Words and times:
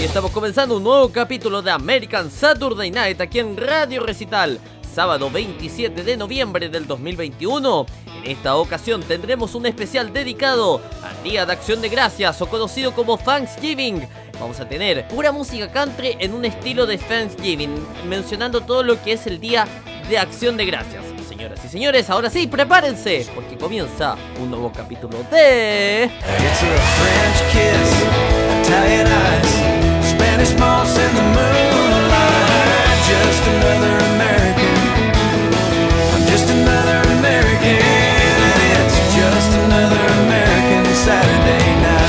Y 0.00 0.04
estamos 0.04 0.30
comenzando 0.30 0.76
un 0.76 0.84
nuevo 0.84 1.10
capítulo 1.10 1.62
de 1.62 1.70
American 1.70 2.30
Saturday 2.30 2.90
Night 2.90 3.20
aquí 3.20 3.38
en 3.38 3.56
Radio 3.56 4.02
Recital, 4.02 4.58
sábado 4.94 5.30
27 5.30 6.02
de 6.02 6.16
noviembre 6.16 6.68
del 6.68 6.86
2021. 6.86 7.86
En 8.22 8.30
esta 8.30 8.56
ocasión 8.56 9.02
tendremos 9.02 9.54
un 9.54 9.66
especial 9.66 10.12
dedicado 10.12 10.80
al 11.02 11.22
Día 11.22 11.46
de 11.46 11.52
Acción 11.52 11.80
de 11.80 11.88
Gracias 11.88 12.40
o 12.42 12.46
conocido 12.46 12.92
como 12.94 13.18
Thanksgiving. 13.18 14.06
Vamos 14.40 14.60
a 14.60 14.68
tener 14.68 15.06
pura 15.08 15.32
música 15.32 15.70
country 15.70 16.16
en 16.18 16.34
un 16.34 16.44
estilo 16.44 16.86
de 16.86 16.98
Thanksgiving, 16.98 17.74
mencionando 18.08 18.60
todo 18.60 18.82
lo 18.82 19.02
que 19.02 19.12
es 19.12 19.26
el 19.26 19.40
Día 19.40 19.66
de 20.08 20.18
Acción 20.18 20.56
de 20.56 20.66
Gracias. 20.66 21.04
Señoras 21.28 21.64
y 21.64 21.68
señores, 21.68 22.10
ahora 22.10 22.30
sí, 22.30 22.46
prepárense, 22.46 23.26
porque 23.34 23.56
comienza 23.56 24.16
un 24.40 24.50
nuevo 24.50 24.70
capítulo 24.70 25.18
de... 25.30 26.10
Spanish 30.44 30.58
moss 30.58 30.96
in 30.98 31.14
the 31.14 31.22
moonlight. 31.22 32.98
Just 33.06 33.42
another 33.46 33.94
American. 34.14 34.74
I'm 36.14 36.26
just 36.26 36.50
another 36.50 37.00
American. 37.18 37.78
It's 38.74 38.96
just 39.14 39.52
another 39.64 40.04
American 40.24 40.94
Saturday 40.94 41.80
night. 41.82 42.02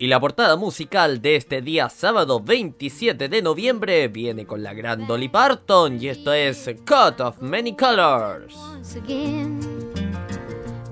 Y 0.00 0.06
la 0.06 0.20
portada 0.20 0.56
musical 0.56 1.20
de 1.20 1.36
este 1.36 1.60
día 1.60 1.88
sábado 1.88 2.40
27 2.40 3.28
de 3.28 3.42
noviembre 3.42 4.06
viene 4.08 4.46
con 4.46 4.62
la 4.62 4.72
gran 4.72 5.06
Dolly 5.06 5.28
Parton 5.28 6.00
y 6.00 6.08
esto 6.08 6.32
es 6.32 6.70
Cut 6.86 7.20
of 7.20 7.42
Many 7.42 7.74
Colors. 7.74 8.54
once 8.54 8.96
again 8.96 9.58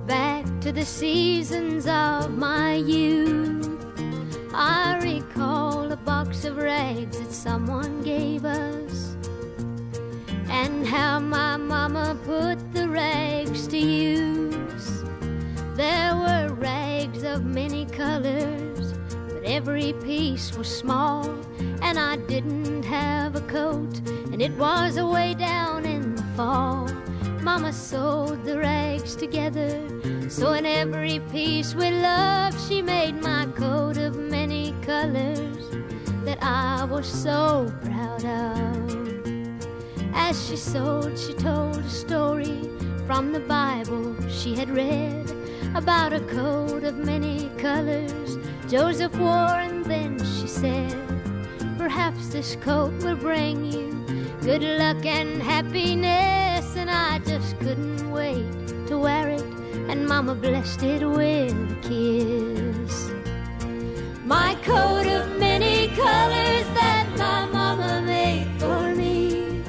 back 0.06 0.44
to 0.60 0.72
the 0.72 0.84
seasons 0.84 1.86
of 1.86 2.30
my 2.30 2.74
youth. 2.74 3.75
I 4.58 4.98
recall 5.02 5.92
a 5.92 5.96
box 5.96 6.46
of 6.46 6.56
rags 6.56 7.18
that 7.18 7.30
someone 7.30 8.02
gave 8.02 8.46
us, 8.46 9.14
and 10.48 10.86
how 10.86 11.18
my 11.18 11.58
mama 11.58 12.16
put 12.24 12.72
the 12.72 12.88
rags 12.88 13.66
to 13.68 13.76
use. 13.76 15.02
There 15.74 16.16
were 16.16 16.54
rags 16.54 17.22
of 17.22 17.44
many 17.44 17.84
colors, 17.84 18.94
but 19.28 19.44
every 19.44 19.92
piece 19.92 20.56
was 20.56 20.74
small, 20.74 21.28
and 21.82 21.98
I 21.98 22.16
didn't 22.16 22.82
have 22.84 23.36
a 23.36 23.42
coat, 23.42 24.00
and 24.32 24.40
it 24.40 24.52
was 24.52 24.96
away 24.96 25.34
down 25.34 25.84
in 25.84 26.16
the 26.16 26.24
fall. 26.34 26.88
Mama 27.46 27.72
sewed 27.72 28.42
the 28.44 28.58
rags 28.58 29.14
together, 29.14 29.80
so 30.28 30.54
in 30.54 30.66
every 30.66 31.20
piece 31.30 31.76
with 31.76 31.94
love, 32.02 32.52
she 32.66 32.82
made 32.82 33.22
my 33.22 33.46
coat 33.54 33.98
of 33.98 34.16
many 34.16 34.74
colors 34.82 35.64
that 36.24 36.38
I 36.42 36.84
was 36.86 37.06
so 37.06 37.72
proud 37.84 38.24
of. 38.24 39.26
As 40.12 40.48
she 40.48 40.56
sewed, 40.56 41.16
she 41.16 41.34
told 41.34 41.78
a 41.78 41.88
story 41.88 42.68
from 43.06 43.32
the 43.32 43.44
Bible 43.46 44.16
she 44.28 44.56
had 44.56 44.68
read 44.68 45.30
about 45.76 46.12
a 46.12 46.20
coat 46.22 46.82
of 46.82 46.96
many 46.96 47.48
colors 47.58 48.38
Joseph 48.68 49.16
wore, 49.16 49.60
and 49.68 49.84
then 49.84 50.18
she 50.18 50.48
said, 50.48 50.96
Perhaps 51.78 52.26
this 52.30 52.56
coat 52.56 52.92
will 53.04 53.14
bring 53.14 53.70
you 53.70 53.92
good 54.40 54.62
luck 54.62 55.06
and 55.06 55.40
happiness. 55.40 56.45
And 56.78 56.90
I 56.90 57.18
just 57.20 57.58
couldn't 57.58 58.12
wait 58.12 58.46
to 58.88 58.98
wear 58.98 59.30
it, 59.30 59.42
and 59.88 60.06
Mama 60.06 60.34
blessed 60.34 60.82
it 60.82 61.04
with 61.04 61.52
a 61.52 61.78
kiss. 61.82 63.10
My 64.24 64.54
coat 64.62 65.06
of 65.06 65.38
many 65.38 65.88
colors 65.88 66.66
that 66.74 67.06
my 67.16 67.46
mama 67.46 68.02
made 68.02 68.48
for 68.60 68.94
me, 68.94 69.62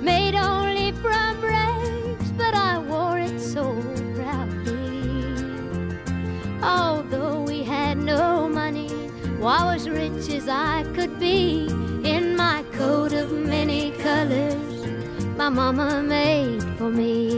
made 0.00 0.34
only 0.34 0.92
from 0.92 1.40
rags, 1.40 2.32
but 2.32 2.54
I 2.54 2.78
wore 2.78 3.18
it 3.18 3.38
so 3.38 3.80
proudly. 4.14 5.04
Although 6.62 7.42
we 7.42 7.62
had 7.62 7.98
no 7.98 8.48
money, 8.48 8.90
well, 9.38 9.48
I 9.48 9.74
was 9.74 9.88
rich 9.88 10.30
as 10.30 10.48
I 10.48 10.84
could 10.94 11.20
be 11.20 11.77
my 15.50 15.70
mama 15.70 16.02
made 16.02 16.62
for 16.76 16.90
me. 16.90 17.30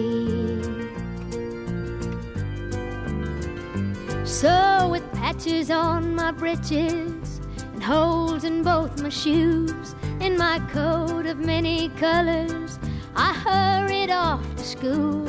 So, 4.25 4.88
with 4.91 5.04
patches 5.12 5.71
on 5.71 6.16
my 6.16 6.32
breeches 6.32 7.41
and 7.72 7.81
holes 7.81 8.43
in 8.43 8.65
both 8.65 9.00
my 9.00 9.10
shoes, 9.10 9.94
in 10.19 10.37
my 10.37 10.59
coat 10.72 11.26
of 11.26 11.38
many 11.38 11.91
colors, 11.91 12.81
I 13.15 13.32
hurried 13.32 14.10
off 14.10 14.44
to 14.56 14.65
school 14.65 15.26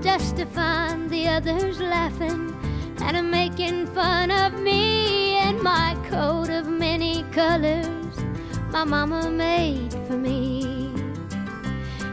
just 0.00 0.38
to 0.38 0.46
find 0.46 1.10
the 1.10 1.28
others 1.28 1.80
laughing 1.80 2.56
and 3.02 3.30
making 3.30 3.88
fun 3.88 4.30
of 4.30 4.58
me 4.58 5.36
and 5.36 5.60
my 5.60 5.98
coat 6.08 6.48
of 6.48 6.66
many 6.66 7.24
colors 7.24 8.16
my 8.70 8.84
mama 8.84 9.30
made 9.30 9.92
for 10.06 10.16
me. 10.16 10.71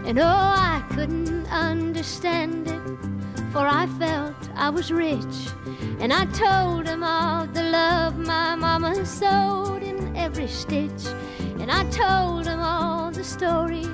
And 0.10 0.18
oh, 0.18 0.26
I 0.26 0.84
couldn't 0.90 1.46
understand 1.52 2.68
it, 2.68 2.82
for 3.52 3.60
I 3.60 3.86
felt 4.00 4.34
I 4.56 4.72
was 4.72 4.92
rich. 4.92 5.36
And 6.00 6.12
I 6.12 6.26
told 6.26 6.88
him 6.88 7.04
all 7.04 7.46
the 7.46 7.62
love 7.62 8.18
my 8.18 8.56
mama 8.56 9.06
sewed 9.06 9.84
in 9.84 10.18
every 10.18 10.48
stitch. 10.48 11.06
And 11.60 11.70
I 11.72 11.84
told 11.92 12.48
him 12.48 12.60
all 12.60 13.12
the 13.12 13.24
story 13.24 13.86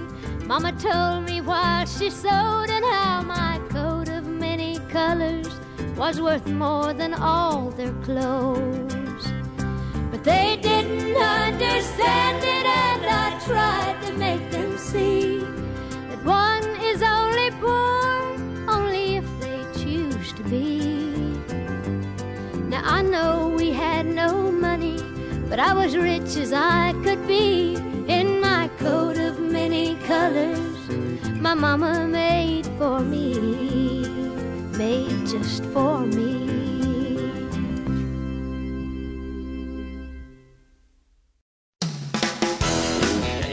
mama 0.45 0.71
told 0.73 1.25
me 1.25 1.41
while 1.41 1.85
she 1.85 2.09
sewed, 2.09 2.69
and 2.69 2.85
how 2.85 3.21
my 3.21 3.59
coat 3.69 4.07
of 4.07 4.25
many 4.25 4.79
colors 4.87 5.49
was 5.97 6.21
worth 6.21 6.47
more 6.47 6.93
than 6.93 7.13
all 7.13 7.71
their 7.71 7.93
clothes. 8.03 9.33
But 10.11 10.23
they 10.23 10.57
didn't 10.61 11.17
understand 11.17 12.41
it, 12.41 12.65
and 12.65 13.05
I 13.05 13.37
tried 13.45 14.01
to 14.07 14.13
make 14.13 14.49
them 14.49 14.77
see 14.77 15.24
I 22.85 23.01
know 23.01 23.53
we 23.57 23.71
had 23.71 24.05
no 24.05 24.51
money, 24.51 24.97
but 25.49 25.59
I 25.59 25.73
was 25.73 25.97
rich 25.97 26.37
as 26.37 26.53
I 26.53 26.93
could 27.03 27.27
be 27.27 27.75
in 28.07 28.39
my 28.39 28.69
coat 28.79 29.17
of 29.17 29.39
many 29.39 29.95
colors 30.07 30.75
my 31.45 31.53
mama 31.53 32.07
made 32.07 32.65
for 32.79 33.01
me, 33.01 33.37
made 34.75 35.27
just 35.27 35.63
for 35.65 35.99
me. 35.99 36.41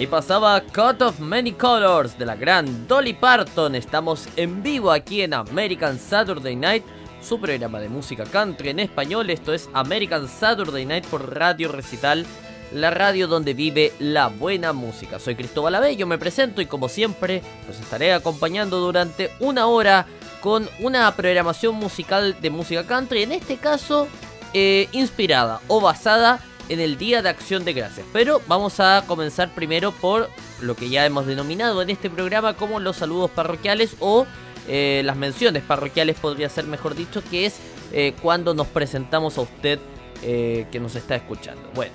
Y 0.01 0.07
pasaba 0.07 0.63
Cut 0.73 1.03
of 1.03 1.21
Many 1.21 1.53
Colors 1.53 2.19
de 2.19 2.25
la 2.25 2.35
gran 2.35 2.89
Dolly 2.89 3.13
Parton. 3.13 3.75
Estamos 3.75 4.27
en 4.37 4.63
vivo 4.63 4.91
aquí 4.91 5.21
en 5.21 5.35
American 5.35 5.99
Saturday 5.99 6.57
Night, 6.57 6.85
su 7.23 7.41
programa 7.41 7.81
de 7.81 7.89
música 7.89 8.25
country 8.25 8.71
en 8.71 8.81
español. 8.81 9.31
Esto 9.31 9.55
es 9.55 9.69
American 9.73 10.29
Saturday 10.29 10.85
Night 10.85 11.07
por 11.07 11.35
Radio 11.35 11.71
Recital, 11.71 12.27
la 12.73 12.91
radio 12.91 13.29
donde 13.29 13.55
vive 13.55 13.93
la 13.99 14.29
buena 14.29 14.73
música. 14.73 15.19
Soy 15.19 15.35
Cristóbal 15.35 15.75
Abello, 15.75 16.07
me 16.07 16.19
presento 16.19 16.61
y 16.61 16.67
como 16.67 16.89
siempre 16.89 17.43
los 17.67 17.79
estaré 17.79 18.13
acompañando 18.13 18.81
durante 18.81 19.31
una 19.41 19.67
hora 19.67 20.07
con 20.41 20.69
una 20.81 21.15
programación 21.15 21.77
musical 21.77 22.37
de 22.41 22.51
música 22.51 22.85
country. 22.85 23.23
En 23.23 23.33
este 23.33 23.57
caso, 23.57 24.09
eh, 24.55 24.89
inspirada 24.93 25.61
o 25.69 25.81
basada 25.81 26.41
en 26.69 26.81
el 26.81 26.99
Día 26.99 27.23
de 27.23 27.29
Acción 27.29 27.65
de 27.65 27.73
Gracias. 27.73 28.07
Pero 28.13 28.41
vamos 28.49 28.81
a 28.81 29.05
comenzar 29.07 29.55
primero 29.55 29.93
por 29.93 30.29
lo 30.61 30.75
que 30.75 30.89
ya 30.89 31.07
hemos 31.07 31.27
denominado 31.27 31.83
en 31.83 31.91
este 31.91 32.11
programa 32.11 32.55
como 32.55 32.81
los 32.81 32.97
saludos 32.97 33.31
parroquiales 33.31 33.97
o 34.01 34.27
eh, 34.69 35.03
las 35.05 35.17
menciones 35.17 35.63
parroquiales, 35.63 36.19
podría 36.19 36.49
ser 36.49 36.67
mejor 36.67 36.95
dicho, 36.95 37.23
que 37.31 37.47
es 37.47 37.57
eh, 37.93 38.15
cuando 38.23 38.55
nos 38.55 38.69
presentamos 38.69 39.39
a 39.39 39.43
usted 39.43 39.79
eh, 40.23 40.67
que 40.71 40.81
nos 40.81 40.95
está 40.95 41.17
escuchando. 41.17 41.63
Bueno, 41.75 41.93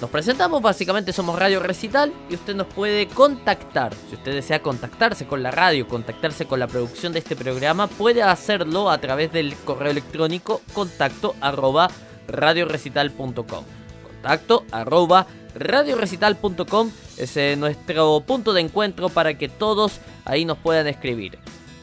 nos 0.00 0.08
presentamos, 0.08 0.62
básicamente 0.62 1.12
somos 1.12 1.38
Radio 1.38 1.60
Recital 1.60 2.12
y 2.30 2.34
usted 2.34 2.54
nos 2.54 2.66
puede 2.68 3.06
contactar. 3.06 3.92
Si 4.08 4.16
usted 4.16 4.32
desea 4.32 4.62
contactarse 4.62 5.26
con 5.26 5.42
la 5.42 5.50
radio, 5.50 5.86
contactarse 5.86 6.46
con 6.46 6.58
la 6.58 6.66
producción 6.66 7.12
de 7.12 7.18
este 7.18 7.36
programa, 7.36 7.86
puede 7.86 8.22
hacerlo 8.22 8.90
a 8.90 8.98
través 8.98 9.30
del 9.30 9.54
correo 9.56 9.90
electrónico 9.90 10.62
contacto 10.72 11.34
arroba 11.42 11.90
radiorecital.com. 12.28 13.64
Contacto 14.02 14.64
arroba 14.70 15.26
radiorecital.com 15.54 16.90
es 17.18 17.58
nuestro 17.58 18.20
punto 18.26 18.54
de 18.54 18.62
encuentro 18.62 19.10
para 19.10 19.36
que 19.36 19.50
todos 19.50 20.00
ahí 20.24 20.46
nos 20.46 20.56
puedan 20.56 20.86
escribir. 20.86 21.38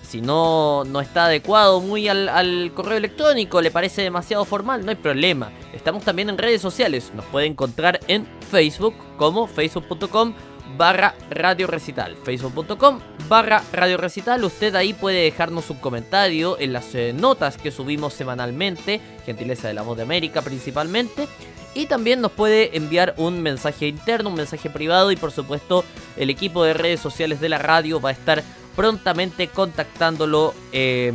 Si 0.07 0.21
no, 0.21 0.86
no 0.86 1.01
está 1.01 1.25
adecuado 1.25 1.81
muy 1.81 2.07
al, 2.07 2.71
correo 2.74 2.98
electrónico, 2.98 3.62
le 3.62 3.71
parece 3.71 4.01
demasiado 4.01 4.45
formal, 4.45 4.86
no 4.86 4.89
hay 4.89 4.95
problema. 4.95 5.51
Estamos 5.74 6.04
también 6.04 6.30
en 6.30 6.38
redes 6.38 6.62
sociales. 6.62 7.12
Nos 7.13 7.25
puede 7.25 7.45
encontrar 7.45 8.00
en 8.07 8.25
Facebook 8.50 8.95
como 9.18 9.48
facebook.com 9.48 10.33
barra 10.77 11.13
radio 11.30 11.68
recital. 11.68 12.15
Facebook.com 12.24 13.00
barra 13.27 13.62
radio 13.74 13.98
recital. 13.98 14.45
Usted 14.45 14.75
ahí 14.75 14.94
puede 14.94 15.24
dejarnos 15.24 15.69
un 15.69 15.77
comentario 15.80 16.57
en 16.57 16.71
las 16.71 16.95
eh, 16.95 17.12
notas 17.13 17.57
que 17.57 17.71
subimos 17.71 18.13
semanalmente. 18.13 19.01
Gentileza 19.25 19.68
de 19.68 19.74
la 19.74 19.81
voz 19.81 19.98
de 19.98 20.04
América 20.04 20.42
principalmente. 20.42 21.27
Y 21.75 21.88
también 21.88 22.21
nos 22.21 22.31
puede 22.31 22.77
enviar 22.77 23.13
un 23.18 23.42
mensaje 23.42 23.88
interno, 23.88 24.30
un 24.30 24.36
mensaje 24.36 24.69
privado. 24.69 25.12
Y 25.12 25.18
por 25.18 25.31
supuesto, 25.31 25.83
el 26.15 26.30
equipo 26.30 26.63
de 26.63 26.74
redes 26.74 27.01
sociales 27.01 27.42
de 27.42 27.50
la 27.50 27.57
radio 27.57 28.00
va 28.00 28.09
a 28.09 28.13
estar 28.13 28.42
prontamente 28.78 29.50
contactándolo 29.50 30.54
eh, 30.72 31.12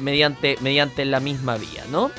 mediante, 0.00 0.56
mediante 0.60 1.04
la 1.04 1.18
misma 1.18 1.56
vía, 1.56 1.82
¿no? 1.90 2.12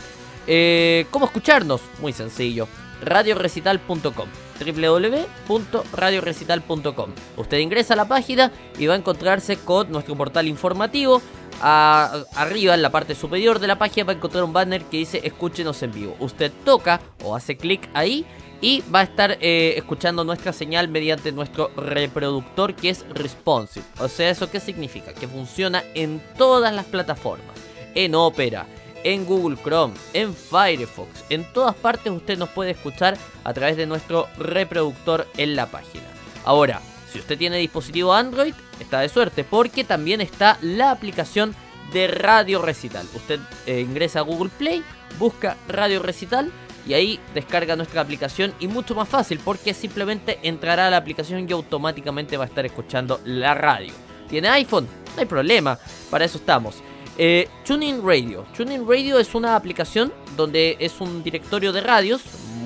Eh, 0.47 1.05
¿Cómo 1.11 1.27
escucharnos? 1.27 1.79
Muy 2.01 2.11
sencillo. 2.11 2.67
Radiorecital.com 3.01 4.27
www.radiorecital.com 4.63 7.09
Usted 7.37 7.57
ingresa 7.57 7.93
a 7.93 7.97
la 7.97 8.07
página 8.07 8.51
y 8.77 8.87
va 8.87 8.93
a 8.93 8.97
encontrarse 8.97 9.57
con 9.57 9.91
nuestro 9.91 10.15
portal 10.15 10.47
informativo. 10.47 11.21
A- 11.61 12.23
arriba, 12.35 12.73
en 12.75 12.81
la 12.81 12.89
parte 12.91 13.15
superior 13.15 13.59
de 13.59 13.67
la 13.67 13.77
página, 13.77 14.05
va 14.05 14.13
a 14.13 14.15
encontrar 14.15 14.43
un 14.43 14.53
banner 14.53 14.83
que 14.85 14.97
dice 14.97 15.21
Escúchenos 15.23 15.81
en 15.83 15.91
vivo. 15.91 16.15
Usted 16.19 16.51
toca 16.65 16.99
o 17.23 17.35
hace 17.35 17.57
clic 17.57 17.89
ahí 17.93 18.25
y 18.61 18.83
va 18.93 18.99
a 18.99 19.03
estar 19.03 19.37
eh, 19.41 19.73
escuchando 19.75 20.23
nuestra 20.23 20.53
señal 20.53 20.87
mediante 20.87 21.31
nuestro 21.31 21.71
reproductor 21.75 22.75
que 22.75 22.89
es 22.89 23.05
responsive. 23.09 23.85
O 23.99 24.07
sea, 24.07 24.29
¿eso 24.29 24.49
qué 24.49 24.59
significa? 24.59 25.13
Que 25.13 25.27
funciona 25.27 25.83
en 25.95 26.21
todas 26.37 26.73
las 26.73 26.85
plataformas. 26.85 27.55
En 27.95 28.15
Opera, 28.15 28.67
en 29.03 29.25
Google 29.25 29.57
Chrome, 29.61 29.95
en 30.13 30.33
Firefox, 30.33 31.25
en 31.29 31.43
todas 31.51 31.75
partes 31.75 32.11
usted 32.13 32.37
nos 32.37 32.49
puede 32.49 32.71
escuchar 32.71 33.17
a 33.43 33.53
través 33.53 33.75
de 33.75 33.87
nuestro 33.87 34.27
reproductor 34.37 35.27
en 35.37 35.55
la 35.55 35.65
página. 35.65 36.05
Ahora, 36.45 36.81
si 37.11 37.19
usted 37.19 37.37
tiene 37.37 37.57
dispositivo 37.57 38.13
Android, 38.13 38.53
está 38.79 38.99
de 38.99 39.09
suerte 39.09 39.43
porque 39.43 39.83
también 39.83 40.21
está 40.21 40.57
la 40.61 40.91
aplicación 40.91 41.55
de 41.91 42.07
Radio 42.07 42.61
Recital. 42.61 43.05
Usted 43.13 43.39
eh, 43.65 43.81
ingresa 43.81 44.19
a 44.19 44.23
Google 44.23 44.51
Play, 44.57 44.83
busca 45.19 45.57
Radio 45.67 46.01
Recital 46.01 46.51
y 46.87 46.93
ahí 46.93 47.19
descarga 47.33 47.75
nuestra 47.75 48.01
aplicación 48.01 48.53
y 48.59 48.67
mucho 48.67 48.95
más 48.95 49.07
fácil 49.07 49.39
porque 49.43 49.73
simplemente 49.73 50.39
entrará 50.43 50.87
a 50.87 50.89
la 50.89 50.97
aplicación 50.97 51.47
y 51.47 51.53
automáticamente 51.53 52.37
va 52.37 52.45
a 52.45 52.47
estar 52.47 52.65
escuchando 52.65 53.19
la 53.25 53.53
radio. 53.53 53.93
¿Tiene 54.29 54.49
iPhone? 54.49 54.87
No 55.15 55.21
hay 55.21 55.25
problema, 55.25 55.77
para 56.09 56.25
eso 56.25 56.37
estamos. 56.37 56.77
Eh, 57.17 57.49
TuneIn 57.65 58.01
Radio. 58.05 58.45
TuneIn 58.55 58.87
Radio 58.87 59.19
es 59.19 59.35
una 59.35 59.55
aplicación 59.55 60.11
donde 60.37 60.77
es 60.79 61.01
un 61.01 61.23
directorio 61.23 61.73
de 61.73 61.81
radios 61.81 62.21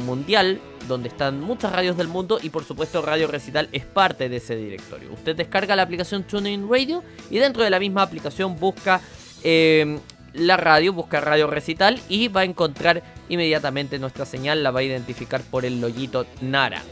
mundial 0.06 0.62
donde 0.88 1.10
están 1.10 1.42
muchas 1.42 1.72
radios 1.72 1.98
del 1.98 2.08
mundo 2.08 2.40
y 2.42 2.50
por 2.50 2.64
supuesto 2.64 3.02
Radio 3.02 3.28
Recital 3.28 3.70
es 3.72 3.86
parte 3.86 4.30
de 4.30 4.38
ese 4.38 4.56
directorio. 4.56 5.12
Usted 5.14 5.36
descarga 5.36 5.76
la 5.76 5.82
aplicación 5.82 6.24
TuneIn 6.24 6.70
Radio 6.70 7.04
y 7.30 7.40
dentro 7.40 7.64
de 7.64 7.70
la 7.70 7.80
misma 7.80 8.04
aplicación 8.04 8.56
busca 8.60 9.02
eh, 9.44 10.00
la 10.36 10.58
radio, 10.58 10.94
busca 10.94 11.22
Radio 11.22 11.48
Recital 11.48 12.00
y 12.10 12.28
va 12.28 12.42
a 12.42 12.46
encontrar 12.46 13.04
inmediatamente 13.30 14.00
nuestra 14.00 14.26
señal, 14.26 14.64
la 14.64 14.72
va 14.72 14.82
a 14.82 14.84
identificar 14.84 15.42
por 15.42 15.66
el 15.66 15.82
loguito 15.82 16.26
naranja. 16.42 16.86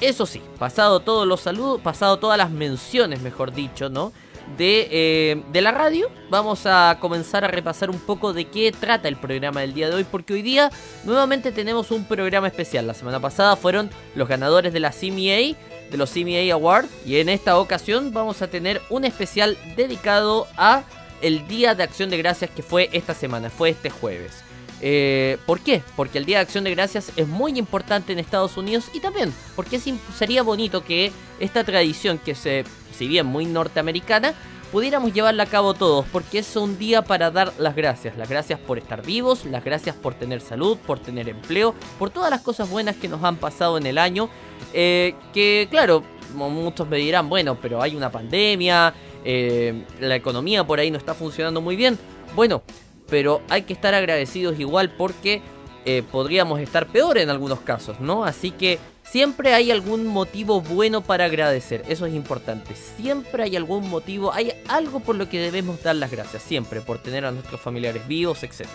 Eso 0.00 0.26
sí, 0.26 0.42
pasado 0.58 1.00
todos 1.00 1.26
los 1.26 1.40
saludos, 1.40 1.80
pasado 1.80 2.18
todas 2.18 2.36
las 2.36 2.50
menciones, 2.50 3.22
mejor 3.22 3.54
dicho, 3.54 3.88
¿no? 3.88 4.12
De, 4.58 4.88
eh, 4.92 5.42
de 5.52 5.60
la 5.60 5.72
radio, 5.72 6.08
vamos 6.30 6.66
a 6.66 6.98
comenzar 7.00 7.44
a 7.44 7.48
repasar 7.48 7.90
un 7.90 7.98
poco 7.98 8.32
de 8.32 8.44
qué 8.44 8.70
trata 8.70 9.08
el 9.08 9.16
programa 9.16 9.62
del 9.62 9.74
día 9.74 9.88
de 9.88 9.96
hoy, 9.96 10.04
porque 10.04 10.34
hoy 10.34 10.42
día 10.42 10.70
nuevamente 11.04 11.50
tenemos 11.50 11.90
un 11.90 12.04
programa 12.04 12.46
especial. 12.46 12.86
La 12.86 12.94
semana 12.94 13.18
pasada 13.18 13.56
fueron 13.56 13.90
los 14.14 14.28
ganadores 14.28 14.72
de 14.72 14.80
la 14.80 14.92
CMA, 14.92 15.56
de 15.90 15.96
los 15.96 16.10
CMA 16.10 16.52
Awards, 16.52 16.88
y 17.04 17.16
en 17.16 17.28
esta 17.28 17.58
ocasión 17.58 18.12
vamos 18.12 18.40
a 18.42 18.48
tener 18.48 18.82
un 18.90 19.04
especial 19.04 19.56
dedicado 19.76 20.46
a 20.56 20.84
el 21.22 21.46
Día 21.48 21.74
de 21.74 21.82
Acción 21.82 22.10
de 22.10 22.18
Gracias 22.18 22.50
que 22.50 22.62
fue 22.62 22.88
esta 22.92 23.14
semana, 23.14 23.50
fue 23.50 23.70
este 23.70 23.90
jueves. 23.90 24.42
Eh, 24.80 25.38
¿Por 25.46 25.60
qué? 25.60 25.82
Porque 25.96 26.18
el 26.18 26.26
Día 26.26 26.38
de 26.38 26.42
Acción 26.42 26.64
de 26.64 26.74
Gracias 26.74 27.10
es 27.16 27.26
muy 27.26 27.58
importante 27.58 28.12
en 28.12 28.18
Estados 28.18 28.56
Unidos 28.56 28.90
y 28.92 29.00
también 29.00 29.32
porque 29.54 29.80
sería 30.16 30.42
bonito 30.42 30.84
que 30.84 31.12
esta 31.40 31.64
tradición 31.64 32.18
que 32.18 32.34
se, 32.34 32.64
si 32.96 33.08
bien 33.08 33.26
muy 33.26 33.46
norteamericana, 33.46 34.34
pudiéramos 34.72 35.12
llevarla 35.12 35.44
a 35.44 35.46
cabo 35.46 35.74
todos, 35.74 36.04
porque 36.12 36.40
es 36.40 36.56
un 36.56 36.76
día 36.78 37.02
para 37.02 37.30
dar 37.30 37.52
las 37.58 37.74
gracias, 37.74 38.16
las 38.18 38.28
gracias 38.28 38.58
por 38.58 38.78
estar 38.78 39.00
vivos, 39.04 39.44
las 39.44 39.64
gracias 39.64 39.94
por 39.94 40.14
tener 40.14 40.40
salud, 40.40 40.76
por 40.78 40.98
tener 40.98 41.28
empleo, 41.28 41.74
por 41.98 42.10
todas 42.10 42.30
las 42.30 42.40
cosas 42.42 42.68
buenas 42.68 42.96
que 42.96 43.08
nos 43.08 43.22
han 43.22 43.36
pasado 43.36 43.78
en 43.78 43.86
el 43.86 43.96
año, 43.96 44.28
eh, 44.74 45.14
que 45.32 45.68
claro, 45.70 46.02
muchos 46.34 46.88
me 46.88 46.98
dirán, 46.98 47.28
bueno, 47.28 47.56
pero 47.60 47.80
hay 47.80 47.94
una 47.94 48.10
pandemia, 48.10 48.92
eh, 49.28 49.84
la 50.00 50.14
economía 50.14 50.64
por 50.64 50.78
ahí 50.78 50.90
no 50.90 50.98
está 50.98 51.12
funcionando 51.12 51.60
muy 51.60 51.74
bien, 51.74 51.98
bueno, 52.36 52.62
pero 53.10 53.42
hay 53.48 53.62
que 53.62 53.72
estar 53.72 53.92
agradecidos 53.92 54.58
igual 54.60 54.90
porque 54.96 55.42
eh, 55.84 56.04
podríamos 56.12 56.60
estar 56.60 56.86
peor 56.86 57.18
en 57.18 57.28
algunos 57.28 57.58
casos, 57.60 57.98
¿no? 57.98 58.24
Así 58.24 58.52
que 58.52 58.78
siempre 59.02 59.52
hay 59.52 59.72
algún 59.72 60.06
motivo 60.06 60.60
bueno 60.60 61.00
para 61.00 61.24
agradecer, 61.24 61.82
eso 61.88 62.06
es 62.06 62.14
importante. 62.14 62.76
Siempre 62.76 63.42
hay 63.42 63.56
algún 63.56 63.88
motivo, 63.88 64.32
hay 64.32 64.52
algo 64.68 65.00
por 65.00 65.16
lo 65.16 65.28
que 65.28 65.40
debemos 65.40 65.82
dar 65.82 65.96
las 65.96 66.12
gracias, 66.12 66.44
siempre, 66.44 66.80
por 66.80 66.98
tener 66.98 67.24
a 67.24 67.32
nuestros 67.32 67.60
familiares 67.60 68.06
vivos, 68.06 68.44
etc. 68.44 68.66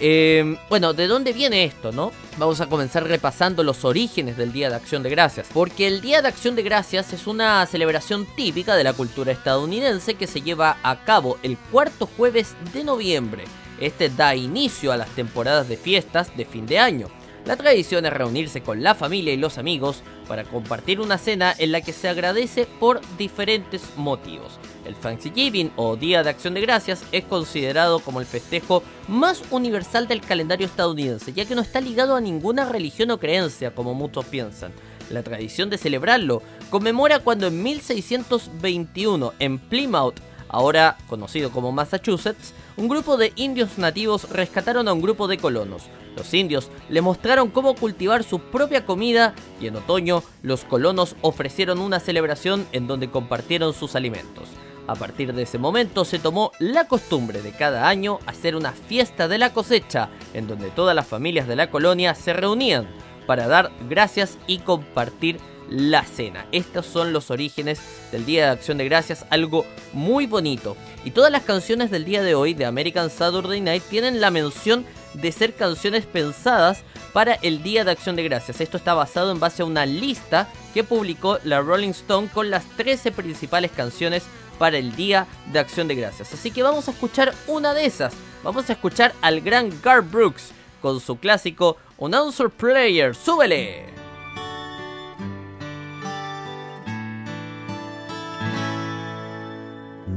Eh, 0.00 0.56
bueno, 0.68 0.92
¿de 0.92 1.06
dónde 1.06 1.32
viene 1.32 1.64
esto, 1.64 1.92
no? 1.92 2.12
Vamos 2.36 2.60
a 2.60 2.66
comenzar 2.66 3.04
repasando 3.04 3.62
los 3.62 3.84
orígenes 3.84 4.36
del 4.36 4.52
Día 4.52 4.68
de 4.68 4.76
Acción 4.76 5.02
de 5.02 5.10
Gracias. 5.10 5.46
Porque 5.52 5.86
el 5.86 6.00
Día 6.00 6.20
de 6.20 6.28
Acción 6.28 6.56
de 6.56 6.62
Gracias 6.62 7.12
es 7.12 7.26
una 7.26 7.64
celebración 7.66 8.26
típica 8.36 8.74
de 8.74 8.84
la 8.84 8.92
cultura 8.92 9.32
estadounidense 9.32 10.14
que 10.14 10.26
se 10.26 10.40
lleva 10.40 10.78
a 10.82 11.04
cabo 11.04 11.38
el 11.42 11.56
cuarto 11.56 12.08
jueves 12.16 12.54
de 12.72 12.84
noviembre. 12.84 13.44
Este 13.80 14.08
da 14.08 14.34
inicio 14.34 14.92
a 14.92 14.96
las 14.96 15.08
temporadas 15.10 15.68
de 15.68 15.76
fiestas 15.76 16.36
de 16.36 16.44
fin 16.44 16.66
de 16.66 16.78
año. 16.78 17.08
La 17.44 17.56
tradición 17.56 18.06
es 18.06 18.12
reunirse 18.12 18.62
con 18.62 18.82
la 18.82 18.94
familia 18.94 19.32
y 19.32 19.36
los 19.36 19.58
amigos 19.58 20.02
para 20.26 20.44
compartir 20.44 21.00
una 21.00 21.18
cena 21.18 21.54
en 21.58 21.72
la 21.72 21.82
que 21.82 21.92
se 21.92 22.08
agradece 22.08 22.66
por 22.66 23.00
diferentes 23.18 23.82
motivos. 23.96 24.58
El 24.84 24.94
Thanksgiving 24.94 25.72
o 25.76 25.96
Día 25.96 26.22
de 26.22 26.30
Acción 26.30 26.54
de 26.54 26.60
Gracias 26.60 27.04
es 27.12 27.24
considerado 27.24 28.00
como 28.00 28.20
el 28.20 28.26
festejo 28.26 28.82
más 29.08 29.42
universal 29.50 30.08
del 30.08 30.20
calendario 30.20 30.66
estadounidense, 30.66 31.32
ya 31.32 31.44
que 31.44 31.54
no 31.54 31.62
está 31.62 31.80
ligado 31.80 32.16
a 32.16 32.20
ninguna 32.20 32.68
religión 32.68 33.10
o 33.10 33.18
creencia 33.18 33.74
como 33.74 33.94
muchos 33.94 34.24
piensan. 34.26 34.72
La 35.10 35.22
tradición 35.22 35.70
de 35.70 35.78
celebrarlo 35.78 36.42
conmemora 36.70 37.18
cuando 37.18 37.46
en 37.46 37.62
1621 37.62 39.32
en 39.38 39.58
Plymouth, 39.58 40.16
ahora 40.48 40.96
conocido 41.08 41.50
como 41.50 41.72
Massachusetts, 41.72 42.54
un 42.76 42.88
grupo 42.88 43.16
de 43.16 43.32
indios 43.36 43.78
nativos 43.78 44.28
rescataron 44.30 44.88
a 44.88 44.92
un 44.92 45.02
grupo 45.02 45.28
de 45.28 45.38
colonos. 45.38 45.82
Los 46.16 46.32
indios 46.32 46.70
le 46.88 47.02
mostraron 47.02 47.50
cómo 47.50 47.74
cultivar 47.74 48.22
su 48.22 48.38
propia 48.38 48.86
comida 48.86 49.34
y 49.60 49.66
en 49.66 49.76
otoño 49.76 50.22
los 50.42 50.64
colonos 50.64 51.16
ofrecieron 51.22 51.80
una 51.80 52.00
celebración 52.00 52.66
en 52.72 52.86
donde 52.86 53.10
compartieron 53.10 53.74
sus 53.74 53.96
alimentos. 53.96 54.48
A 54.86 54.94
partir 54.94 55.32
de 55.32 55.42
ese 55.42 55.58
momento 55.58 56.04
se 56.04 56.18
tomó 56.18 56.52
la 56.58 56.86
costumbre 56.86 57.40
de 57.40 57.52
cada 57.52 57.88
año 57.88 58.18
hacer 58.26 58.54
una 58.54 58.72
fiesta 58.72 59.28
de 59.28 59.38
la 59.38 59.52
cosecha 59.52 60.10
en 60.34 60.46
donde 60.46 60.70
todas 60.70 60.94
las 60.94 61.06
familias 61.06 61.48
de 61.48 61.56
la 61.56 61.70
colonia 61.70 62.14
se 62.14 62.34
reunían 62.34 62.86
para 63.26 63.48
dar 63.48 63.70
gracias 63.88 64.36
y 64.46 64.58
compartir 64.58 65.38
la 65.70 66.04
cena. 66.04 66.46
Estos 66.52 66.84
son 66.84 67.12
los 67.14 67.30
orígenes 67.30 67.80
del 68.12 68.26
Día 68.26 68.44
de 68.44 68.50
Acción 68.52 68.76
de 68.76 68.84
Gracias, 68.84 69.24
algo 69.30 69.64
muy 69.94 70.26
bonito. 70.26 70.76
Y 71.04 71.10
todas 71.10 71.32
las 71.32 71.42
canciones 71.42 71.90
del 71.90 72.04
día 72.04 72.22
de 72.22 72.34
hoy 72.34 72.52
de 72.52 72.66
American 72.66 73.08
Saturday 73.08 73.62
Night 73.62 73.82
tienen 73.88 74.20
la 74.20 74.30
mención 74.30 74.84
de 75.14 75.32
ser 75.32 75.54
canciones 75.54 76.04
pensadas 76.06 76.82
para 77.12 77.34
el 77.34 77.62
Día 77.62 77.84
de 77.84 77.92
Acción 77.92 78.16
de 78.16 78.24
Gracias. 78.24 78.60
Esto 78.60 78.76
está 78.76 78.92
basado 78.94 79.30
en 79.30 79.40
base 79.40 79.62
a 79.62 79.66
una 79.66 79.86
lista 79.86 80.48
que 80.74 80.84
publicó 80.84 81.38
la 81.44 81.60
Rolling 81.60 81.90
Stone 81.90 82.28
con 82.28 82.50
las 82.50 82.64
13 82.76 83.12
principales 83.12 83.70
canciones 83.70 84.24
para 84.58 84.78
el 84.78 84.94
Día 84.96 85.26
de 85.52 85.58
Acción 85.58 85.88
de 85.88 85.94
Gracias. 85.94 86.32
Así 86.32 86.50
que 86.50 86.62
vamos 86.62 86.88
a 86.88 86.92
escuchar 86.92 87.34
una 87.46 87.74
de 87.74 87.86
esas. 87.86 88.14
Vamos 88.42 88.68
a 88.68 88.74
escuchar 88.74 89.14
al 89.22 89.40
gran 89.40 89.70
Gar 89.82 90.02
Brooks 90.02 90.52
con 90.80 91.00
su 91.00 91.16
clásico 91.16 91.76
Announcer 92.00 92.50
Player. 92.50 93.14
¡Súbele! 93.14 93.86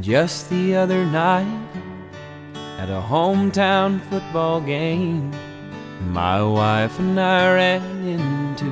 Just 0.02 0.50
the 0.50 0.76
other 0.76 1.06
night, 1.06 1.48
at 2.80 2.90
a 2.90 3.02
hometown 3.02 4.00
football 4.10 4.62
game, 4.62 5.32
my 6.14 6.42
wife 6.42 6.98
and 7.00 7.20
I 7.20 7.54
ran 7.54 8.08
into 8.08 8.66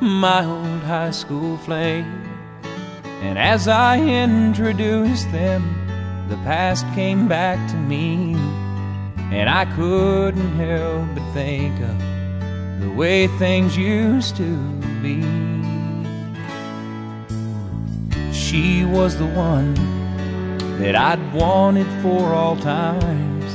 my 0.00 0.44
old 0.44 0.82
high 0.82 1.12
school 1.12 1.56
flame. 1.58 2.29
And 3.20 3.38
as 3.38 3.68
I 3.68 4.00
introduced 4.00 5.30
them, 5.30 5.62
the 6.28 6.36
past 6.36 6.86
came 6.94 7.28
back 7.28 7.58
to 7.70 7.76
me, 7.76 8.34
and 9.30 9.48
I 9.48 9.66
couldn't 9.76 10.54
help 10.56 11.06
but 11.14 11.32
think 11.32 11.78
of 11.80 12.80
the 12.80 12.90
way 12.90 13.26
things 13.26 13.76
used 13.76 14.36
to 14.36 14.56
be. 15.02 15.20
She 18.32 18.84
was 18.84 19.18
the 19.18 19.26
one 19.26 19.74
that 20.78 20.96
I'd 20.96 21.32
wanted 21.34 21.86
for 22.02 22.32
all 22.32 22.56
times, 22.56 23.52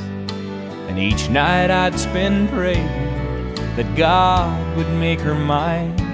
and 0.87 0.99
each 0.99 1.27
night 1.29 1.71
I'd 1.71 1.99
spend 1.99 2.49
praying 2.49 3.55
that 3.75 3.95
God 3.95 4.77
would 4.77 4.89
make 4.89 5.19
her 5.21 5.33
mine. 5.35 6.04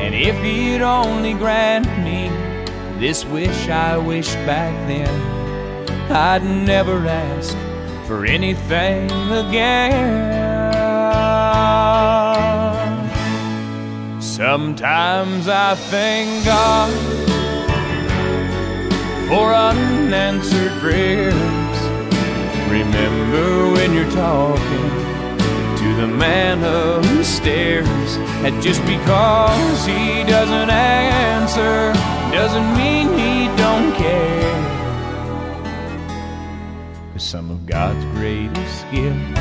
And 0.00 0.14
if 0.14 0.36
you'd 0.44 0.80
only 0.80 1.34
grant 1.34 1.86
me 2.04 2.30
this 2.98 3.24
wish 3.24 3.68
I 3.68 3.98
wished 3.98 4.34
back 4.46 4.72
then, 4.86 5.08
I'd 6.10 6.42
never 6.44 7.06
ask 7.06 7.56
for 8.06 8.24
anything 8.24 9.10
again. 9.30 10.38
Sometimes 14.20 15.48
I 15.48 15.74
thank 15.74 16.44
God 16.44 16.92
for 19.28 19.52
unanswered 19.52 20.72
prayers. 20.80 21.34
Remember 22.70 23.72
when 23.72 23.92
you're 23.94 24.10
talking 24.12 24.97
the 25.98 26.06
man 26.06 26.62
upstairs, 26.62 28.16
and 28.46 28.62
just 28.62 28.80
because 28.86 29.84
he 29.84 30.22
doesn't 30.22 30.70
answer 30.70 31.92
doesn't 32.30 32.76
mean 32.76 33.08
he 33.18 33.48
don't 33.56 33.92
care. 33.96 34.78
Cause 37.12 37.24
some 37.24 37.50
of 37.50 37.66
God's 37.66 38.04
greatest 38.16 38.88
gifts 38.92 39.40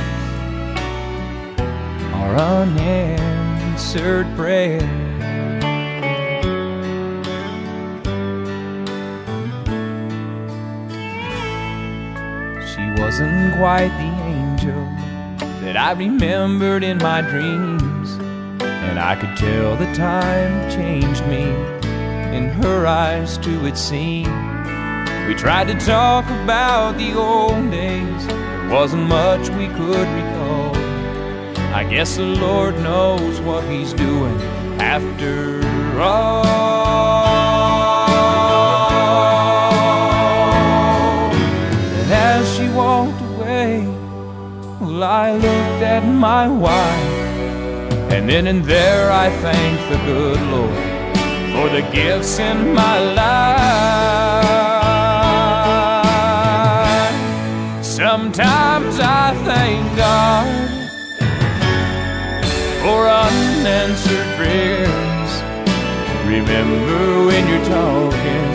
are 2.15 2.35
unanswered 2.35 4.25
prayers. 4.35 4.81
She 12.73 12.83
wasn't 12.99 13.57
quite 13.57 13.93
the 14.01 14.26
that 15.67 15.75
I 15.75 15.91
remembered 15.91 16.81
in 16.81 16.97
my 16.99 17.19
dreams, 17.19 18.13
and 18.61 18.97
I 18.97 19.17
could 19.17 19.35
tell 19.35 19.75
the 19.75 19.91
time 19.93 20.71
changed 20.71 21.27
me. 21.27 21.43
In 22.37 22.47
her 22.63 22.87
eyes, 22.87 23.37
too, 23.37 23.65
it 23.65 23.77
seemed. 23.77 24.27
We 25.27 25.35
tried 25.35 25.67
to 25.67 25.77
talk 25.85 26.23
about 26.43 26.97
the 26.97 27.13
old 27.15 27.69
days, 27.69 28.27
there 28.27 28.69
wasn't 28.69 29.09
much 29.09 29.49
we 29.49 29.67
could 29.67 30.07
recall. 30.07 30.73
I 31.75 31.83
guess 31.83 32.15
the 32.15 32.23
Lord 32.23 32.75
knows 32.75 33.41
what 33.41 33.65
He's 33.65 33.91
doing 33.91 34.39
after 34.79 35.61
all. 35.99 37.46
Well, 44.99 45.09
I 45.09 45.31
looked 45.31 45.83
at 45.83 46.03
my 46.05 46.47
wife, 46.47 48.11
and 48.11 48.27
then 48.27 48.47
and 48.47 48.63
there 48.65 49.11
I 49.11 49.29
thanked 49.29 49.89
the 49.91 49.97
good 50.11 50.41
Lord 50.53 50.73
for 51.53 51.69
the 51.69 51.83
gifts 51.93 52.39
in 52.39 52.73
my 52.73 52.97
life. 53.21 53.35
Sometimes 57.83 58.99
I 58.99 59.35
thank 59.45 59.97
God 59.97 60.69
for 62.81 63.07
unanswered 63.07 64.29
prayers. 64.37 65.31
Remember 66.25 67.25
when 67.27 67.43
you're 67.49 67.69
talking 67.81 68.45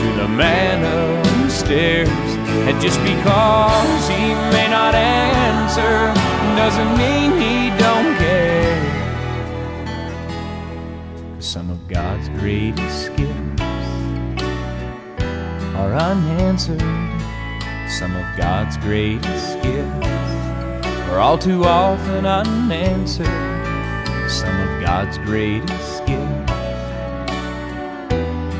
to 0.00 0.06
the 0.20 0.28
man 0.28 0.84
upstairs, 0.84 2.23
and 2.66 2.80
just 2.80 2.98
because 3.02 4.08
he 4.08 4.34
may 4.54 4.68
not 4.70 4.94
answer 4.94 6.14
doesn't 6.56 6.96
mean 6.96 7.32
he 7.38 7.70
don't 7.78 8.16
care. 8.16 8.80
Some 11.40 11.70
of 11.70 11.86
God's 11.88 12.28
greatest 12.40 13.14
gifts 13.16 13.62
are 15.74 15.94
unanswered. 15.94 16.80
Some 17.88 18.16
of 18.16 18.24
God's 18.36 18.76
greatest 18.78 19.60
gifts 19.62 20.06
are 21.10 21.20
all 21.20 21.38
too 21.38 21.64
often 21.64 22.24
unanswered. 22.24 23.26
Some 24.30 24.58
of 24.60 24.80
God's 24.80 25.18
greatest 25.18 26.06
gifts 26.06 26.52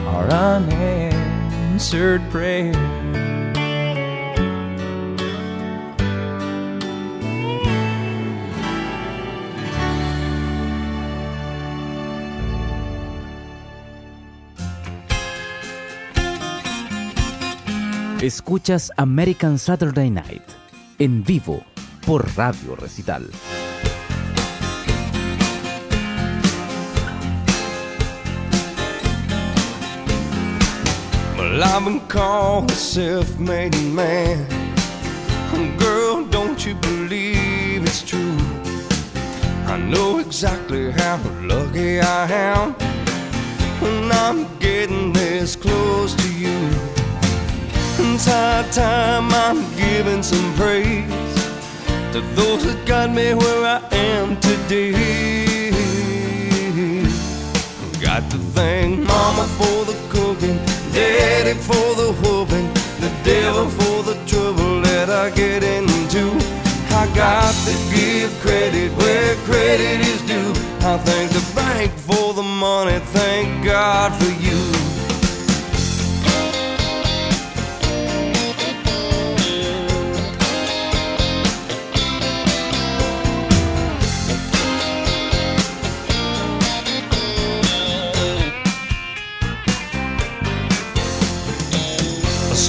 are 0.07 0.29
unanswered 0.31 2.23
prayers. 2.31 2.94
Escuchas 18.25 18.91
American 18.97 19.59
Saturday 19.59 20.09
Night 20.09 20.43
en 20.99 21.23
vivo 21.23 21.63
por 22.07 22.25
Radio 22.39 22.75
Recital. 22.75 23.29
Well, 31.37 31.63
I've 31.63 31.85
been 31.85 32.01
called 32.09 32.71
a 32.71 32.75
self-made 32.75 33.77
man. 33.93 34.47
Girl, 35.77 36.25
don't 36.25 36.65
you 36.65 36.77
believe 36.77 37.83
it's 37.83 38.03
true? 38.03 38.39
I 39.67 39.77
know 39.77 40.19
exactly 40.21 40.93
how 40.93 41.19
lucky 41.43 42.01
I 42.01 42.25
am 42.33 42.75
when 43.83 44.11
I'm 44.11 44.47
getting 44.61 45.13
this 45.13 45.57
close 45.57 46.15
to 46.15 46.33
you. 46.33 46.94
High 48.17 48.63
time 48.71 49.33
I'm 49.33 49.59
giving 49.75 50.23
some 50.23 50.55
praise 50.55 51.05
to 52.13 52.21
those 52.37 52.65
that 52.65 52.87
got 52.87 53.11
me 53.11 53.35
where 53.35 53.67
I 53.67 53.83
am 53.91 54.41
today. 54.41 54.93
Got 58.01 58.31
to 58.31 58.39
thank 58.55 59.01
Mama 59.01 59.45
for 59.59 59.85
the 59.85 59.99
cooking, 60.11 60.59
Daddy 60.93 61.55
for 61.59 61.75
the 61.97 62.13
whooping, 62.23 62.73
the 63.01 63.11
devil 63.25 63.69
for 63.69 64.05
the 64.05 64.15
trouble 64.27 64.81
that 64.83 65.11
I 65.11 65.31
get 65.31 65.65
into. 65.65 66.31
I 66.95 67.11
got 67.17 67.53
to 67.67 67.75
give 67.93 68.31
credit 68.41 68.93
where 68.93 69.35
credit 69.45 70.01
is 70.07 70.23
due. 70.23 70.53
I 70.87 70.99
thank 70.99 71.33
the 71.33 71.45
bank 71.57 71.91
for 71.93 72.33
the 72.33 72.45
money, 72.45 73.01
thank 73.11 73.65
God 73.65 74.13
for 74.23 74.31
you. 74.41 74.84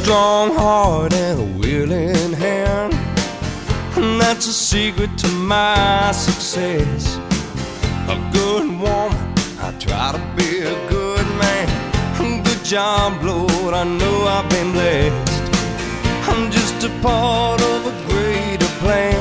Strong 0.05 0.53
heart 0.53 1.11
and 1.13 1.39
a 1.39 1.43
willing 1.57 2.31
hand. 2.33 2.93
And 3.97 4.21
that's 4.21 4.45
a 4.45 4.53
secret 4.53 5.17
to 5.17 5.27
my 5.29 6.11
success. 6.11 7.17
A 8.07 8.15
good 8.31 8.67
woman, 8.67 9.33
I 9.65 9.73
try 9.79 10.11
to 10.11 10.21
be 10.37 10.59
a 10.59 10.75
good 10.87 11.25
man. 11.41 11.67
Good 12.43 12.63
job, 12.63 13.23
Lord, 13.23 13.73
I 13.73 13.83
know 13.83 14.15
I've 14.35 14.47
been 14.47 14.73
blessed. 14.73 15.43
I'm 16.29 16.51
just 16.51 16.83
a 16.83 16.89
part 17.01 17.59
of 17.73 17.87
a 17.87 17.93
greater 18.07 18.71
plan. 18.83 19.19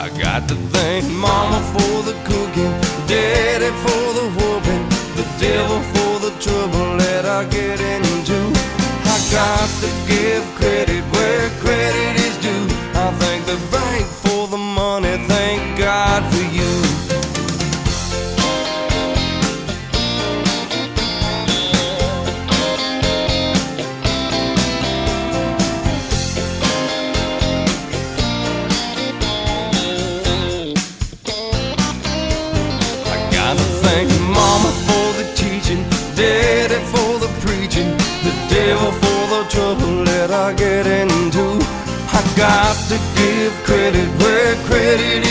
I 0.00 0.08
got 0.18 0.48
to 0.48 0.54
thank 0.72 1.04
Mama 1.12 1.60
for 1.74 2.02
the 2.08 2.14
cooking, 2.24 2.79
start 7.40 7.52
getting 7.52 8.04
into. 8.12 8.52
I 9.04 9.16
got 9.32 9.68
to 9.80 9.88
give 10.06 10.44
credit 10.56 11.19
credit 43.64 44.08
where 44.20 44.54
credit 44.66 45.26
is 45.26 45.29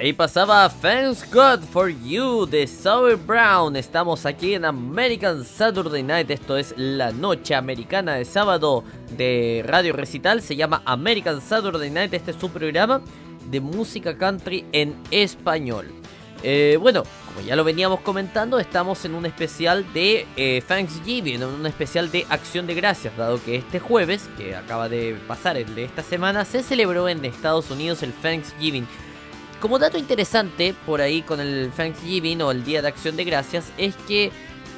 ahí 0.00 0.14
pasaba 0.14 0.66
Thanks 0.80 1.30
God 1.30 1.60
for 1.60 1.90
You 1.90 2.46
de 2.46 2.66
Sour 2.66 3.16
Brown. 3.18 3.76
Estamos 3.76 4.24
aquí 4.24 4.54
en 4.54 4.64
American 4.64 5.44
Saturday 5.44 6.02
Night. 6.02 6.30
Esto 6.30 6.56
es 6.56 6.72
la 6.78 7.12
noche 7.12 7.54
americana 7.54 8.14
de 8.14 8.24
sábado 8.24 8.82
de 9.10 9.62
Radio 9.66 9.92
Recital. 9.92 10.40
Se 10.40 10.56
llama 10.56 10.80
American 10.86 11.42
Saturday 11.42 11.90
Night. 11.90 12.14
Este 12.14 12.30
es 12.30 12.38
su 12.38 12.48
programa 12.48 13.02
de 13.50 13.60
música 13.60 14.16
country 14.16 14.64
en 14.72 14.96
español. 15.10 15.86
Eh, 16.42 16.78
bueno, 16.80 17.02
como 17.26 17.46
ya 17.46 17.54
lo 17.54 17.62
veníamos 17.62 18.00
comentando, 18.00 18.58
estamos 18.58 19.04
en 19.04 19.14
un 19.14 19.26
especial 19.26 19.84
de 19.92 20.26
eh, 20.36 20.62
Thanksgiving, 20.66 21.42
en 21.42 21.44
un 21.44 21.66
especial 21.66 22.10
de 22.10 22.24
Acción 22.30 22.66
de 22.66 22.72
Gracias, 22.72 23.14
dado 23.18 23.38
que 23.44 23.56
este 23.56 23.78
jueves, 23.78 24.30
que 24.38 24.56
acaba 24.56 24.88
de 24.88 25.18
pasar 25.28 25.58
el 25.58 25.74
de 25.74 25.84
esta 25.84 26.02
semana, 26.02 26.46
se 26.46 26.62
celebró 26.62 27.10
en 27.10 27.22
Estados 27.22 27.70
Unidos 27.70 28.02
el 28.02 28.14
Thanksgiving. 28.14 28.86
Como 29.60 29.78
dato 29.78 29.98
interesante 29.98 30.74
por 30.86 31.02
ahí 31.02 31.20
con 31.20 31.38
el 31.38 31.70
Thanksgiving 31.76 32.40
o 32.40 32.50
el 32.50 32.64
Día 32.64 32.80
de 32.80 32.88
Acción 32.88 33.14
de 33.16 33.24
Gracias 33.24 33.70
es 33.76 33.94
que 34.08 34.32